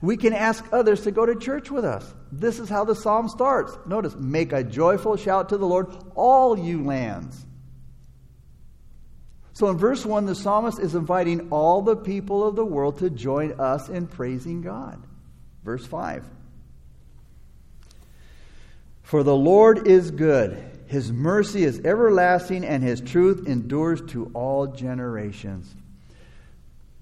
We 0.00 0.16
can 0.16 0.32
ask 0.32 0.64
others 0.72 1.02
to 1.02 1.10
go 1.10 1.26
to 1.26 1.34
church 1.34 1.70
with 1.70 1.84
us. 1.84 2.14
This 2.30 2.58
is 2.58 2.68
how 2.68 2.84
the 2.84 2.94
psalm 2.94 3.28
starts. 3.28 3.76
Notice, 3.86 4.14
make 4.16 4.52
a 4.52 4.62
joyful 4.62 5.16
shout 5.16 5.48
to 5.48 5.56
the 5.56 5.66
Lord, 5.66 5.88
all 6.14 6.58
you 6.58 6.84
lands. 6.84 7.44
So 9.58 9.68
in 9.70 9.76
verse 9.76 10.06
1, 10.06 10.26
the 10.26 10.36
psalmist 10.36 10.78
is 10.78 10.94
inviting 10.94 11.48
all 11.50 11.82
the 11.82 11.96
people 11.96 12.46
of 12.46 12.54
the 12.54 12.64
world 12.64 13.00
to 13.00 13.10
join 13.10 13.58
us 13.58 13.88
in 13.88 14.06
praising 14.06 14.62
God. 14.62 15.02
Verse 15.64 15.84
5 15.84 16.24
For 19.02 19.24
the 19.24 19.34
Lord 19.34 19.88
is 19.88 20.12
good, 20.12 20.64
his 20.86 21.10
mercy 21.10 21.64
is 21.64 21.80
everlasting, 21.80 22.64
and 22.64 22.84
his 22.84 23.00
truth 23.00 23.48
endures 23.48 24.00
to 24.12 24.30
all 24.32 24.68
generations. 24.68 25.74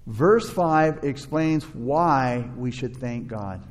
Verse 0.07 0.49
5 0.49 1.03
explains 1.03 1.63
why 1.75 2.49
we 2.57 2.71
should 2.71 2.97
thank 2.97 3.27
God. 3.27 3.63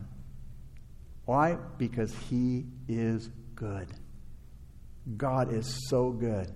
Why? 1.24 1.58
Because 1.76 2.14
he 2.30 2.66
is 2.86 3.28
good. 3.56 3.88
God 5.16 5.52
is 5.52 5.88
so 5.88 6.12
good 6.12 6.52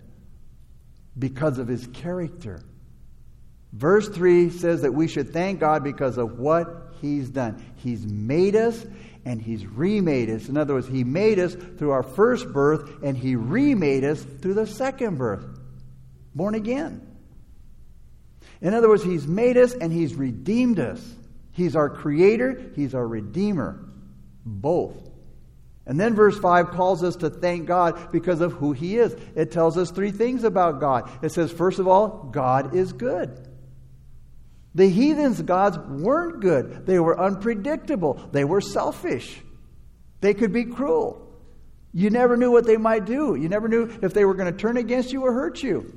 because 1.18 1.58
of 1.58 1.68
his 1.68 1.86
character. 1.88 2.62
Verse 3.72 4.08
3 4.08 4.50
says 4.50 4.82
that 4.82 4.92
we 4.92 5.06
should 5.06 5.32
thank 5.32 5.60
God 5.60 5.84
because 5.84 6.18
of 6.18 6.38
what 6.38 6.94
he's 7.00 7.30
done. 7.30 7.64
He's 7.76 8.04
made 8.04 8.56
us 8.56 8.84
and 9.24 9.40
he's 9.40 9.66
remade 9.66 10.30
us. 10.30 10.48
In 10.48 10.56
other 10.56 10.74
words, 10.74 10.88
he 10.88 11.04
made 11.04 11.38
us 11.38 11.54
through 11.54 11.90
our 11.90 12.02
first 12.02 12.52
birth 12.52 13.02
and 13.02 13.16
he 13.16 13.36
remade 13.36 14.04
us 14.04 14.22
through 14.22 14.54
the 14.54 14.66
second 14.66 15.18
birth, 15.18 15.44
born 16.34 16.54
again. 16.54 17.06
In 18.60 18.74
other 18.74 18.88
words, 18.88 19.04
he's 19.04 19.26
made 19.26 19.56
us 19.56 19.72
and 19.72 19.92
he's 19.92 20.14
redeemed 20.14 20.80
us. 20.80 21.02
He's 21.52 21.76
our 21.76 21.90
creator, 21.90 22.70
he's 22.74 22.94
our 22.94 23.06
redeemer, 23.06 23.84
both. 24.44 25.09
And 25.90 25.98
then 25.98 26.14
verse 26.14 26.38
5 26.38 26.70
calls 26.70 27.02
us 27.02 27.16
to 27.16 27.28
thank 27.30 27.66
God 27.66 28.12
because 28.12 28.40
of 28.40 28.52
who 28.52 28.70
He 28.70 28.96
is. 28.96 29.12
It 29.34 29.50
tells 29.50 29.76
us 29.76 29.90
three 29.90 30.12
things 30.12 30.44
about 30.44 30.78
God. 30.78 31.10
It 31.20 31.32
says, 31.32 31.50
first 31.50 31.80
of 31.80 31.88
all, 31.88 32.28
God 32.30 32.76
is 32.76 32.92
good. 32.92 33.48
The 34.72 34.88
heathens' 34.88 35.42
gods 35.42 35.78
weren't 35.78 36.38
good, 36.38 36.86
they 36.86 37.00
were 37.00 37.18
unpredictable, 37.18 38.28
they 38.30 38.44
were 38.44 38.60
selfish, 38.60 39.42
they 40.20 40.32
could 40.32 40.52
be 40.52 40.64
cruel. 40.64 41.26
You 41.92 42.08
never 42.08 42.36
knew 42.36 42.52
what 42.52 42.66
they 42.66 42.76
might 42.76 43.04
do, 43.04 43.34
you 43.34 43.48
never 43.48 43.66
knew 43.66 43.90
if 44.00 44.14
they 44.14 44.24
were 44.24 44.34
going 44.34 44.52
to 44.52 44.56
turn 44.56 44.76
against 44.76 45.12
you 45.12 45.22
or 45.22 45.32
hurt 45.32 45.60
you. 45.60 45.92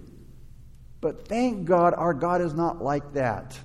But 1.01 1.27
thank 1.27 1.65
God 1.65 1.93
our 1.93 2.15
God 2.15 2.41
is 2.41 2.55
not 2.55 2.81
like 2.81 3.13
that. 3.13 3.55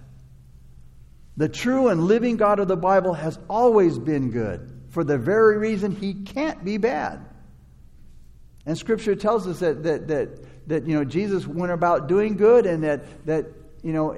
The 1.39 1.49
true 1.49 1.89
and 1.89 2.05
living 2.05 2.37
God 2.37 2.59
of 2.59 2.69
the 2.69 2.77
Bible 2.77 3.15
has 3.15 3.39
always 3.49 3.99
been 3.99 4.31
good 4.31 4.78
for 4.99 5.05
the 5.05 5.17
very 5.17 5.59
reason 5.59 5.95
he 5.95 6.13
can't 6.13 6.65
be 6.65 6.77
bad. 6.77 7.25
And 8.67 8.77
Scripture 8.77 9.15
tells 9.15 9.47
us 9.47 9.61
that, 9.61 9.85
that, 9.85 10.09
that, 10.09 10.69
that 10.69 10.87
you 10.89 10.95
know, 10.97 11.05
Jesus 11.05 11.47
went 11.47 11.71
about 11.71 12.09
doing 12.09 12.37
good 12.37 12.67
and 12.67 12.83
that, 12.83 13.25
that 13.27 13.47
you 13.85 13.93
know, 13.93 14.17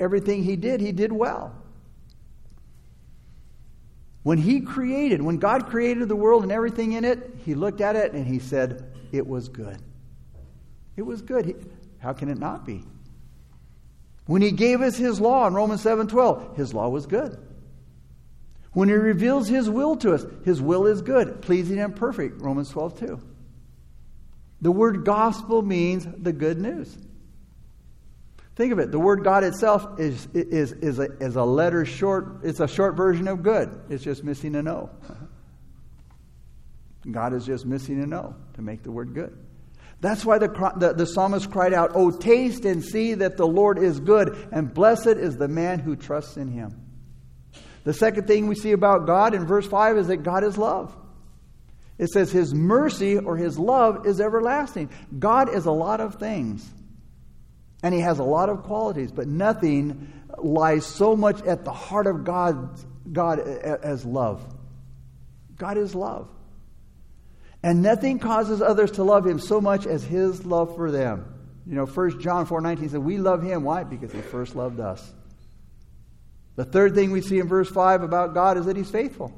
everything 0.00 0.42
he 0.42 0.56
did, 0.56 0.80
he 0.80 0.90
did 0.90 1.12
well. 1.12 1.54
When 4.24 4.38
he 4.38 4.60
created, 4.60 5.22
when 5.22 5.36
God 5.36 5.68
created 5.68 6.08
the 6.08 6.16
world 6.16 6.42
and 6.42 6.50
everything 6.50 6.94
in 6.94 7.04
it, 7.04 7.36
he 7.44 7.54
looked 7.54 7.80
at 7.80 7.94
it 7.94 8.12
and 8.12 8.26
he 8.26 8.40
said, 8.40 8.92
It 9.12 9.24
was 9.24 9.48
good. 9.48 9.80
It 10.96 11.02
was 11.02 11.22
good. 11.22 11.64
How 12.00 12.12
can 12.12 12.28
it 12.28 12.40
not 12.40 12.66
be? 12.66 12.82
When 14.26 14.42
he 14.42 14.50
gave 14.50 14.80
us 14.80 14.96
his 14.96 15.20
law 15.20 15.46
in 15.46 15.54
Romans 15.54 15.84
7:12, 15.84 16.56
his 16.56 16.74
law 16.74 16.88
was 16.88 17.06
good. 17.06 17.38
When 18.72 18.88
he 18.88 18.94
reveals 18.94 19.48
his 19.48 19.68
will 19.68 19.96
to 19.96 20.14
us, 20.14 20.24
his 20.44 20.60
will 20.62 20.86
is 20.86 21.02
good, 21.02 21.42
pleasing 21.42 21.78
and 21.80 21.94
perfect, 21.94 22.40
Romans 22.40 22.70
12:2. 22.70 23.20
The 24.60 24.70
word 24.70 25.04
gospel 25.04 25.62
means 25.62 26.06
the 26.18 26.32
good 26.32 26.58
news. 26.58 26.96
Think 28.56 28.72
of 28.72 28.78
it. 28.78 28.90
The 28.90 28.98
word 28.98 29.24
God 29.24 29.42
itself 29.42 29.98
is, 29.98 30.28
is, 30.34 30.72
is, 30.72 30.98
a, 30.98 31.04
is 31.18 31.36
a 31.36 31.44
letter 31.44 31.86
short, 31.86 32.40
it's 32.42 32.60
a 32.60 32.68
short 32.68 32.94
version 32.94 33.26
of 33.26 33.42
good. 33.42 33.80
It's 33.88 34.04
just 34.04 34.22
missing 34.22 34.54
an 34.54 34.68
O. 34.68 34.90
God 37.10 37.32
is 37.32 37.46
just 37.46 37.64
missing 37.64 38.02
an 38.02 38.12
O 38.12 38.34
to 38.54 38.62
make 38.62 38.82
the 38.82 38.90
word 38.90 39.14
good. 39.14 39.34
That's 40.02 40.26
why 40.26 40.38
the, 40.38 40.48
the, 40.76 40.92
the 40.92 41.06
psalmist 41.06 41.50
cried 41.50 41.72
out, 41.72 41.92
Oh, 41.94 42.10
taste 42.10 42.66
and 42.66 42.84
see 42.84 43.14
that 43.14 43.38
the 43.38 43.46
Lord 43.46 43.78
is 43.78 43.98
good, 43.98 44.48
and 44.52 44.72
blessed 44.72 45.06
is 45.06 45.36
the 45.36 45.48
man 45.48 45.78
who 45.78 45.96
trusts 45.96 46.36
in 46.36 46.48
him. 46.48 46.89
The 47.84 47.94
second 47.94 48.26
thing 48.26 48.46
we 48.46 48.54
see 48.54 48.72
about 48.72 49.06
God 49.06 49.34
in 49.34 49.46
verse 49.46 49.66
5 49.66 49.96
is 49.98 50.06
that 50.08 50.18
God 50.18 50.44
is 50.44 50.58
love. 50.58 50.94
It 51.98 52.08
says 52.08 52.30
his 52.30 52.54
mercy 52.54 53.18
or 53.18 53.36
his 53.36 53.58
love 53.58 54.06
is 54.06 54.20
everlasting. 54.20 54.90
God 55.18 55.54
is 55.54 55.66
a 55.66 55.70
lot 55.70 56.00
of 56.00 56.14
things. 56.14 56.68
And 57.82 57.94
he 57.94 58.00
has 58.00 58.18
a 58.18 58.24
lot 58.24 58.48
of 58.48 58.62
qualities, 58.62 59.12
but 59.12 59.26
nothing 59.26 60.12
lies 60.38 60.84
so 60.86 61.16
much 61.16 61.42
at 61.42 61.64
the 61.64 61.72
heart 61.72 62.06
of 62.06 62.24
God, 62.24 62.80
God 63.10 63.38
as 63.38 64.04
love. 64.04 64.44
God 65.56 65.76
is 65.76 65.94
love. 65.94 66.28
And 67.62 67.82
nothing 67.82 68.18
causes 68.18 68.62
others 68.62 68.92
to 68.92 69.02
love 69.02 69.26
him 69.26 69.38
so 69.38 69.60
much 69.60 69.86
as 69.86 70.02
his 70.02 70.46
love 70.46 70.74
for 70.76 70.90
them. 70.90 71.26
You 71.66 71.74
know, 71.74 71.86
1 71.86 72.20
John 72.20 72.46
4 72.46 72.60
19 72.62 72.88
said, 72.88 73.00
We 73.00 73.18
love 73.18 73.42
him. 73.42 73.64
Why? 73.64 73.84
Because 73.84 74.12
he 74.12 74.20
first 74.20 74.56
loved 74.56 74.80
us. 74.80 75.12
The 76.56 76.64
third 76.64 76.94
thing 76.94 77.10
we 77.10 77.22
see 77.22 77.38
in 77.38 77.48
verse 77.48 77.68
5 77.70 78.02
about 78.02 78.34
God 78.34 78.58
is 78.58 78.66
that 78.66 78.76
he's 78.76 78.90
faithful. 78.90 79.32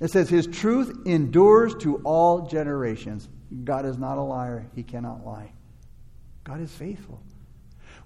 It 0.00 0.10
says, 0.10 0.28
His 0.28 0.46
truth 0.46 1.06
endures 1.06 1.74
to 1.80 1.96
all 1.98 2.48
generations. 2.48 3.28
God 3.64 3.84
is 3.84 3.98
not 3.98 4.18
a 4.18 4.22
liar, 4.22 4.66
he 4.74 4.82
cannot 4.82 5.24
lie. 5.26 5.52
God 6.44 6.60
is 6.60 6.72
faithful. 6.72 7.22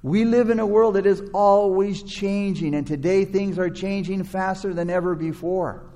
We 0.02 0.24
live 0.24 0.50
in 0.50 0.60
a 0.60 0.66
world 0.66 0.96
that 0.96 1.06
is 1.06 1.22
always 1.32 2.02
changing, 2.02 2.74
and 2.74 2.86
today 2.86 3.24
things 3.24 3.58
are 3.58 3.70
changing 3.70 4.24
faster 4.24 4.74
than 4.74 4.90
ever 4.90 5.14
before. 5.14 5.86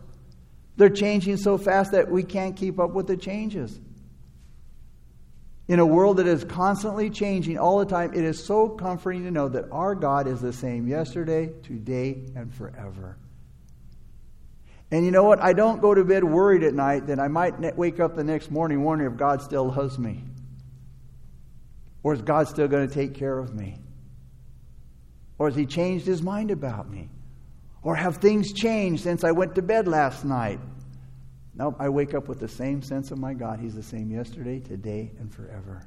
They're 0.77 0.89
changing 0.89 1.37
so 1.39 1.59
fast 1.59 1.93
that 1.93 2.11
we 2.11 2.23
can't 2.23 2.57
keep 2.57 2.79
up 2.79 2.93
with 2.93 3.07
the 3.07 3.17
changes. 3.17 3.79
In 5.69 5.81
a 5.81 5.87
world 5.87 6.17
that 6.17 6.27
is 6.27 6.45
constantly 6.45 7.11
changing 7.11 7.59
all 7.59 7.79
the 7.79 7.85
time, 7.85 8.15
it 8.15 8.25
is 8.25 8.43
so 8.43 8.71
comforting 8.71 9.25
to 9.25 9.31
know 9.31 9.49
that 9.49 9.67
our 9.71 9.95
God 9.95 10.27
is 10.27 10.41
the 10.41 10.53
same 10.53 10.89
yesterday, 10.89 11.51
today, 11.63 12.25
and 12.35 12.53
forever. 12.53 13.19
And 14.91 15.05
you 15.05 15.11
know 15.11 15.25
what? 15.25 15.41
I 15.41 15.53
don't 15.53 15.83
go 15.83 15.95
to 15.95 16.03
bed 16.05 16.25
worried 16.25 16.63
at 16.63 16.73
night 16.73 17.09
that 17.09 17.21
I 17.21 17.29
might 17.29 17.77
wake 17.77 18.01
up 18.01 18.17
the 18.17 18.25
next 18.25 18.51
morning 18.51 18.83
wondering 18.83 19.13
if 19.13 19.19
God 19.19 19.43
still 19.43 19.69
loves 19.69 19.99
me. 19.99 20.25
Or 22.03 22.15
is 22.15 22.23
God 22.23 22.49
still 22.49 22.69
going 22.69 22.89
to 22.89 22.95
take 22.95 23.13
care 23.13 23.39
of 23.39 23.55
me? 23.55 23.77
Or 25.39 25.49
has 25.49 25.57
He 25.57 25.67
changed 25.67 26.07
His 26.07 26.23
mind 26.23 26.51
about 26.51 26.91
me? 26.91 27.11
Or 27.83 27.95
have 27.95 28.17
things 28.17 28.55
changed 28.55 29.03
since 29.03 29.23
I 29.23 29.33
went 29.33 29.55
to 29.57 29.63
bed 29.63 29.87
last 29.87 30.25
night? 30.25 30.61
Nope, 31.59 31.75
I 31.81 31.89
wake 31.89 32.15
up 32.15 32.29
with 32.29 32.39
the 32.39 32.49
same 32.49 32.83
sense 32.83 33.11
of 33.11 33.19
my 33.19 33.35
God. 33.35 33.59
He's 33.59 33.75
the 33.75 33.83
same 33.83 34.13
yesterday, 34.13 34.61
today, 34.61 35.11
and 35.19 35.33
forever. 35.33 35.85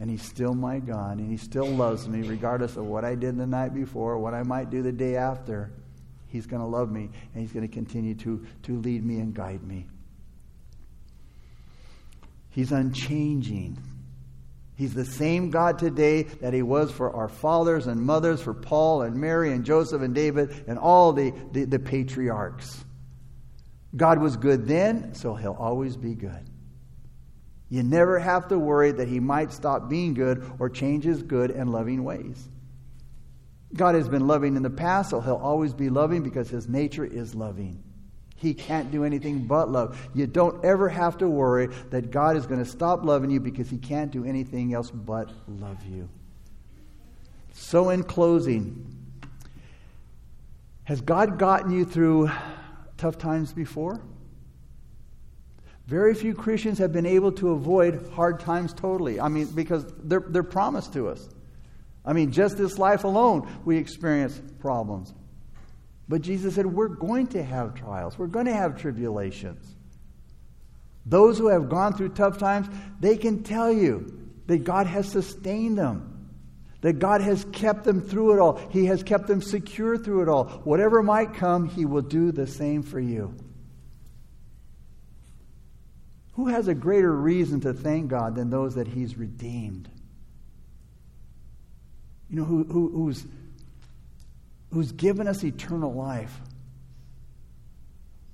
And 0.00 0.08
He's 0.08 0.22
still 0.22 0.54
my 0.54 0.78
God, 0.78 1.18
and 1.18 1.30
He 1.30 1.36
still 1.36 1.66
loves 1.66 2.08
me 2.08 2.26
regardless 2.26 2.76
of 2.78 2.86
what 2.86 3.04
I 3.04 3.14
did 3.14 3.36
the 3.36 3.46
night 3.46 3.74
before, 3.74 4.18
what 4.18 4.32
I 4.32 4.42
might 4.42 4.70
do 4.70 4.82
the 4.82 4.92
day 4.92 5.16
after. 5.16 5.70
He's 6.28 6.46
going 6.46 6.62
to 6.62 6.68
love 6.68 6.90
me, 6.90 7.10
and 7.34 7.42
He's 7.42 7.52
going 7.52 7.68
to 7.68 7.72
continue 7.72 8.14
to, 8.16 8.46
to 8.62 8.80
lead 8.80 9.04
me 9.04 9.18
and 9.18 9.34
guide 9.34 9.62
me. 9.62 9.86
He's 12.48 12.72
unchanging. 12.72 13.76
He's 14.76 14.94
the 14.94 15.04
same 15.04 15.50
God 15.50 15.78
today 15.78 16.22
that 16.22 16.54
he 16.54 16.62
was 16.62 16.90
for 16.90 17.14
our 17.14 17.28
fathers 17.28 17.88
and 17.88 18.00
mothers, 18.00 18.40
for 18.40 18.54
Paul 18.54 19.02
and 19.02 19.16
Mary 19.16 19.52
and 19.52 19.64
Joseph 19.64 20.02
and 20.02 20.14
David 20.14 20.64
and 20.66 20.78
all 20.78 21.12
the, 21.12 21.34
the, 21.52 21.64
the 21.64 21.78
patriarchs. 21.78 22.84
God 23.96 24.18
was 24.18 24.36
good 24.36 24.66
then, 24.66 25.14
so 25.14 25.34
he'll 25.34 25.56
always 25.58 25.96
be 25.96 26.14
good. 26.14 26.48
You 27.70 27.82
never 27.82 28.18
have 28.18 28.48
to 28.48 28.58
worry 28.58 28.92
that 28.92 29.08
he 29.08 29.20
might 29.20 29.52
stop 29.52 29.88
being 29.88 30.14
good 30.14 30.50
or 30.58 30.70
change 30.70 31.04
his 31.04 31.22
good 31.22 31.50
and 31.50 31.70
loving 31.70 32.04
ways. 32.04 32.48
God 33.74 33.94
has 33.94 34.08
been 34.08 34.26
loving 34.26 34.56
in 34.56 34.62
the 34.62 34.70
past, 34.70 35.10
so 35.10 35.20
he'll 35.20 35.36
always 35.36 35.74
be 35.74 35.90
loving 35.90 36.22
because 36.22 36.48
his 36.48 36.68
nature 36.68 37.04
is 37.04 37.34
loving. 37.34 37.82
He 38.38 38.54
can't 38.54 38.92
do 38.92 39.04
anything 39.04 39.46
but 39.46 39.68
love. 39.68 40.08
You 40.14 40.28
don't 40.28 40.64
ever 40.64 40.88
have 40.88 41.18
to 41.18 41.28
worry 41.28 41.66
that 41.90 42.12
God 42.12 42.36
is 42.36 42.46
going 42.46 42.62
to 42.62 42.70
stop 42.70 43.04
loving 43.04 43.30
you 43.30 43.40
because 43.40 43.68
He 43.68 43.78
can't 43.78 44.12
do 44.12 44.24
anything 44.24 44.74
else 44.74 44.92
but 44.92 45.32
love 45.48 45.78
you. 45.90 46.08
So, 47.52 47.90
in 47.90 48.04
closing, 48.04 48.94
has 50.84 51.00
God 51.00 51.36
gotten 51.36 51.72
you 51.72 51.84
through 51.84 52.30
tough 52.98 53.16
times 53.18 53.52
before? 53.52 54.00
Very 55.86 56.14
few 56.14 56.34
Christians 56.34 56.78
have 56.78 56.92
been 56.92 57.06
able 57.06 57.32
to 57.32 57.52
avoid 57.52 58.10
hard 58.12 58.40
times 58.40 58.74
totally. 58.74 59.18
I 59.18 59.28
mean, 59.28 59.46
because 59.46 59.86
they're, 60.02 60.24
they're 60.26 60.42
promised 60.42 60.92
to 60.92 61.08
us. 61.08 61.26
I 62.04 62.12
mean, 62.12 62.30
just 62.30 62.58
this 62.58 62.78
life 62.78 63.04
alone, 63.04 63.48
we 63.64 63.78
experience 63.78 64.38
problems. 64.60 65.14
But 66.08 66.22
Jesus 66.22 66.54
said, 66.54 66.66
We're 66.66 66.88
going 66.88 67.28
to 67.28 67.42
have 67.42 67.74
trials, 67.74 68.18
we're 68.18 68.26
going 68.26 68.46
to 68.46 68.54
have 68.54 68.78
tribulations. 68.78 69.74
Those 71.06 71.38
who 71.38 71.48
have 71.48 71.70
gone 71.70 71.94
through 71.94 72.10
tough 72.10 72.36
times, 72.36 72.68
they 73.00 73.16
can 73.16 73.42
tell 73.42 73.72
you 73.72 74.28
that 74.46 74.64
God 74.64 74.86
has 74.86 75.08
sustained 75.08 75.78
them, 75.78 76.17
that 76.80 76.98
God 76.98 77.20
has 77.20 77.44
kept 77.52 77.84
them 77.84 78.00
through 78.00 78.34
it 78.34 78.38
all. 78.38 78.56
He 78.70 78.86
has 78.86 79.02
kept 79.02 79.26
them 79.26 79.42
secure 79.42 79.98
through 79.98 80.22
it 80.22 80.28
all. 80.28 80.44
Whatever 80.64 81.02
might 81.02 81.34
come, 81.34 81.68
He 81.68 81.84
will 81.84 82.02
do 82.02 82.30
the 82.32 82.46
same 82.46 82.82
for 82.82 83.00
you. 83.00 83.34
Who 86.34 86.46
has 86.46 86.68
a 86.68 86.74
greater 86.74 87.12
reason 87.12 87.60
to 87.62 87.72
thank 87.72 88.08
God 88.08 88.36
than 88.36 88.50
those 88.50 88.76
that 88.76 88.86
He's 88.86 89.16
redeemed? 89.16 89.88
You 92.30 92.36
know, 92.36 92.44
who, 92.44 92.64
who, 92.64 92.90
who's 92.90 93.26
who's 94.72 94.92
given 94.92 95.26
us 95.26 95.44
eternal 95.44 95.92
life, 95.92 96.40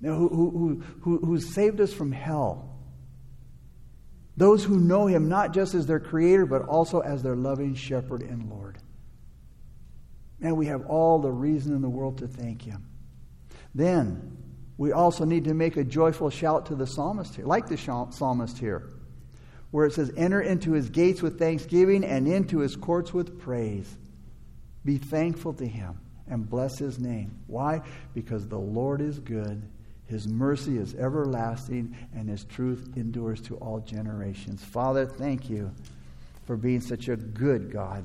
who, 0.02 0.28
who, 0.28 0.82
who, 1.00 1.18
who's 1.18 1.54
saved 1.54 1.80
us 1.80 1.92
from 1.92 2.12
hell. 2.12 2.73
Those 4.36 4.64
who 4.64 4.80
know 4.80 5.06
him 5.06 5.28
not 5.28 5.52
just 5.54 5.74
as 5.74 5.86
their 5.86 6.00
creator, 6.00 6.46
but 6.46 6.62
also 6.62 7.00
as 7.00 7.22
their 7.22 7.36
loving 7.36 7.74
shepherd 7.74 8.22
and 8.22 8.50
Lord. 8.50 8.78
And 10.40 10.56
we 10.56 10.66
have 10.66 10.86
all 10.86 11.20
the 11.20 11.30
reason 11.30 11.74
in 11.74 11.82
the 11.82 11.88
world 11.88 12.18
to 12.18 12.26
thank 12.26 12.62
him. 12.62 12.86
Then 13.74 14.36
we 14.76 14.92
also 14.92 15.24
need 15.24 15.44
to 15.44 15.54
make 15.54 15.76
a 15.76 15.84
joyful 15.84 16.30
shout 16.30 16.66
to 16.66 16.74
the 16.74 16.86
psalmist 16.86 17.36
here, 17.36 17.46
like 17.46 17.68
the 17.68 17.76
psalmist 17.76 18.58
here, 18.58 18.90
where 19.70 19.86
it 19.86 19.92
says, 19.92 20.12
Enter 20.16 20.40
into 20.40 20.72
his 20.72 20.90
gates 20.90 21.22
with 21.22 21.38
thanksgiving 21.38 22.04
and 22.04 22.26
into 22.26 22.58
his 22.58 22.74
courts 22.74 23.14
with 23.14 23.40
praise. 23.40 23.96
Be 24.84 24.98
thankful 24.98 25.54
to 25.54 25.66
him 25.66 26.00
and 26.28 26.48
bless 26.48 26.78
his 26.78 26.98
name. 26.98 27.38
Why? 27.46 27.82
Because 28.14 28.48
the 28.48 28.58
Lord 28.58 29.00
is 29.00 29.20
good, 29.20 29.62
his 30.06 30.28
mercy 30.28 30.78
is 30.78 30.94
everlasting, 30.94 31.96
and 32.14 32.28
his 32.28 32.44
truth 32.44 32.92
endures 32.96 33.40
to 33.42 33.56
all 33.56 33.80
generations. 33.80 34.62
Father, 34.62 35.06
thank 35.06 35.48
you 35.48 35.72
for 36.46 36.56
being 36.56 36.80
such 36.80 37.08
a 37.08 37.16
good 37.16 37.72
God. 37.72 38.04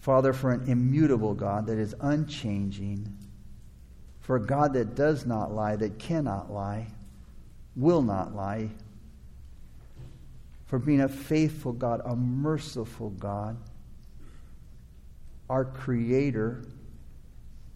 Father, 0.00 0.32
for 0.32 0.50
an 0.50 0.68
immutable 0.68 1.34
God 1.34 1.66
that 1.66 1.78
is 1.78 1.94
unchanging, 2.00 3.16
for 4.20 4.36
a 4.36 4.44
God 4.44 4.72
that 4.72 4.94
does 4.94 5.26
not 5.26 5.52
lie, 5.52 5.76
that 5.76 5.98
cannot 5.98 6.50
lie, 6.50 6.88
will 7.76 8.02
not 8.02 8.34
lie, 8.34 8.70
for 10.66 10.78
being 10.78 11.02
a 11.02 11.08
faithful 11.08 11.72
God, 11.72 12.00
a 12.04 12.16
merciful 12.16 13.10
God 13.10 13.58
our 15.52 15.66
creator, 15.66 16.64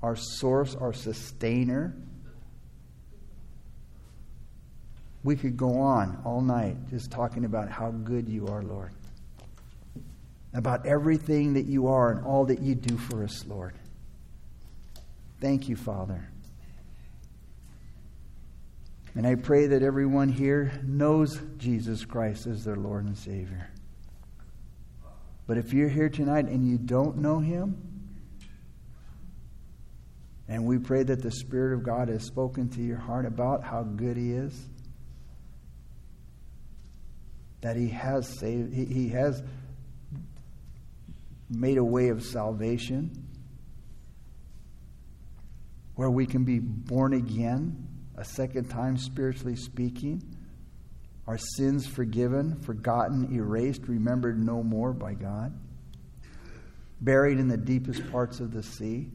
our 0.02 0.16
source, 0.16 0.74
our 0.74 0.94
sustainer. 0.94 1.94
We 5.26 5.34
could 5.34 5.56
go 5.56 5.80
on 5.80 6.22
all 6.24 6.40
night 6.40 6.76
just 6.88 7.10
talking 7.10 7.44
about 7.44 7.68
how 7.68 7.90
good 7.90 8.28
you 8.28 8.46
are, 8.46 8.62
Lord. 8.62 8.92
about 10.54 10.86
everything 10.86 11.54
that 11.54 11.66
you 11.66 11.88
are 11.88 12.12
and 12.12 12.24
all 12.24 12.46
that 12.46 12.60
you 12.62 12.76
do 12.76 12.96
for 12.96 13.24
us, 13.24 13.44
Lord. 13.44 13.74
Thank 15.40 15.68
you, 15.68 15.74
Father. 15.74 16.28
And 19.16 19.26
I 19.26 19.34
pray 19.34 19.66
that 19.66 19.82
everyone 19.82 20.28
here 20.28 20.80
knows 20.84 21.40
Jesus 21.58 22.04
Christ 22.04 22.46
as 22.46 22.64
their 22.64 22.76
Lord 22.76 23.04
and 23.04 23.18
Savior. 23.18 23.68
But 25.48 25.58
if 25.58 25.72
you're 25.72 25.88
here 25.88 26.08
tonight 26.08 26.46
and 26.46 26.66
you 26.66 26.78
don't 26.78 27.18
know 27.18 27.40
Him, 27.40 27.76
and 30.48 30.64
we 30.64 30.78
pray 30.78 31.02
that 31.02 31.20
the 31.20 31.32
Spirit 31.32 31.74
of 31.74 31.82
God 31.82 32.08
has 32.08 32.24
spoken 32.24 32.68
to 32.70 32.80
your 32.80 32.98
heart 32.98 33.26
about 33.26 33.64
how 33.64 33.82
good 33.82 34.16
He 34.16 34.32
is, 34.32 34.68
that 37.66 37.74
He 37.76 37.88
has 37.88 38.28
saved, 38.38 38.72
He, 38.72 38.84
he 38.84 39.08
has 39.08 39.42
made 41.50 41.78
a 41.78 41.84
way 41.84 42.10
of 42.10 42.22
salvation 42.22 43.26
where 45.96 46.08
we 46.08 46.26
can 46.26 46.44
be 46.44 46.60
born 46.60 47.12
again 47.12 47.88
a 48.16 48.24
second 48.24 48.68
time, 48.68 48.96
spiritually 48.96 49.56
speaking, 49.56 50.22
our 51.26 51.38
sins 51.56 51.88
forgiven, 51.88 52.54
forgotten, 52.60 53.34
erased, 53.34 53.88
remembered 53.88 54.38
no 54.38 54.62
more 54.62 54.92
by 54.92 55.14
God, 55.14 55.52
buried 57.00 57.40
in 57.40 57.48
the 57.48 57.56
deepest 57.56 58.08
parts 58.12 58.38
of 58.38 58.52
the 58.52 58.62
sea. 58.62 59.10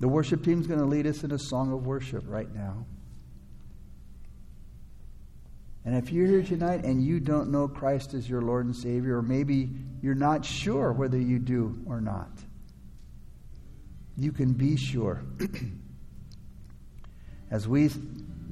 The 0.00 0.08
worship 0.08 0.42
team 0.42 0.62
is 0.62 0.66
going 0.66 0.80
to 0.80 0.86
lead 0.86 1.06
us 1.06 1.24
in 1.24 1.32
a 1.32 1.38
song 1.38 1.74
of 1.74 1.84
worship 1.84 2.24
right 2.26 2.52
now. 2.54 2.86
And 5.84 5.96
if 5.96 6.12
you're 6.12 6.26
here 6.26 6.42
tonight 6.42 6.84
and 6.84 7.02
you 7.02 7.18
don't 7.18 7.50
know 7.50 7.66
Christ 7.66 8.14
as 8.14 8.28
your 8.28 8.40
Lord 8.40 8.66
and 8.66 8.76
Savior, 8.76 9.18
or 9.18 9.22
maybe 9.22 9.68
you're 10.00 10.14
not 10.14 10.44
sure 10.44 10.92
whether 10.92 11.18
you 11.18 11.38
do 11.38 11.76
or 11.86 12.00
not, 12.00 12.30
you 14.16 14.30
can 14.30 14.52
be 14.52 14.76
sure. 14.76 15.22
as 17.50 17.66
we 17.66 17.90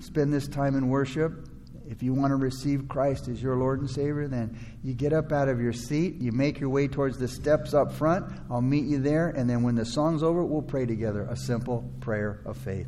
spend 0.01 0.33
this 0.33 0.49
time 0.49 0.75
in 0.75 0.89
worship, 0.89 1.49
if 1.89 2.03
you 2.03 2.15
want 2.15 2.31
to 2.31 2.37
receive 2.37 2.89
Christ 2.89 3.29
as 3.29 3.43
your 3.43 3.57
Lord 3.57 3.81
and 3.81 3.91
Savior, 3.91 4.29
then 4.29 4.59
you 4.83 4.95
get 4.95 5.13
up 5.13 5.33
out 5.33 5.49
of 5.49 5.61
your 5.61 5.73
seat, 5.73 6.21
you 6.21 6.33
make 6.33 6.61
your 6.61 6.69
way 6.69 6.89
towards 6.89 7.19
the 7.19 7.29
steps 7.29 7.75
up 7.75 7.93
front. 7.93 8.33
I'll 8.51 8.61
meet 8.61 8.85
you 8.85 9.01
there, 9.01 9.29
and 9.29 9.51
then 9.51 9.63
when 9.63 9.75
the 9.75 9.85
song's 9.85 10.23
over, 10.23 10.45
we'll 10.45 10.63
pray 10.63 10.87
together 10.87 11.27
a 11.29 11.37
simple 11.37 11.91
prayer 12.01 12.41
of 12.45 12.57
faith. 12.57 12.87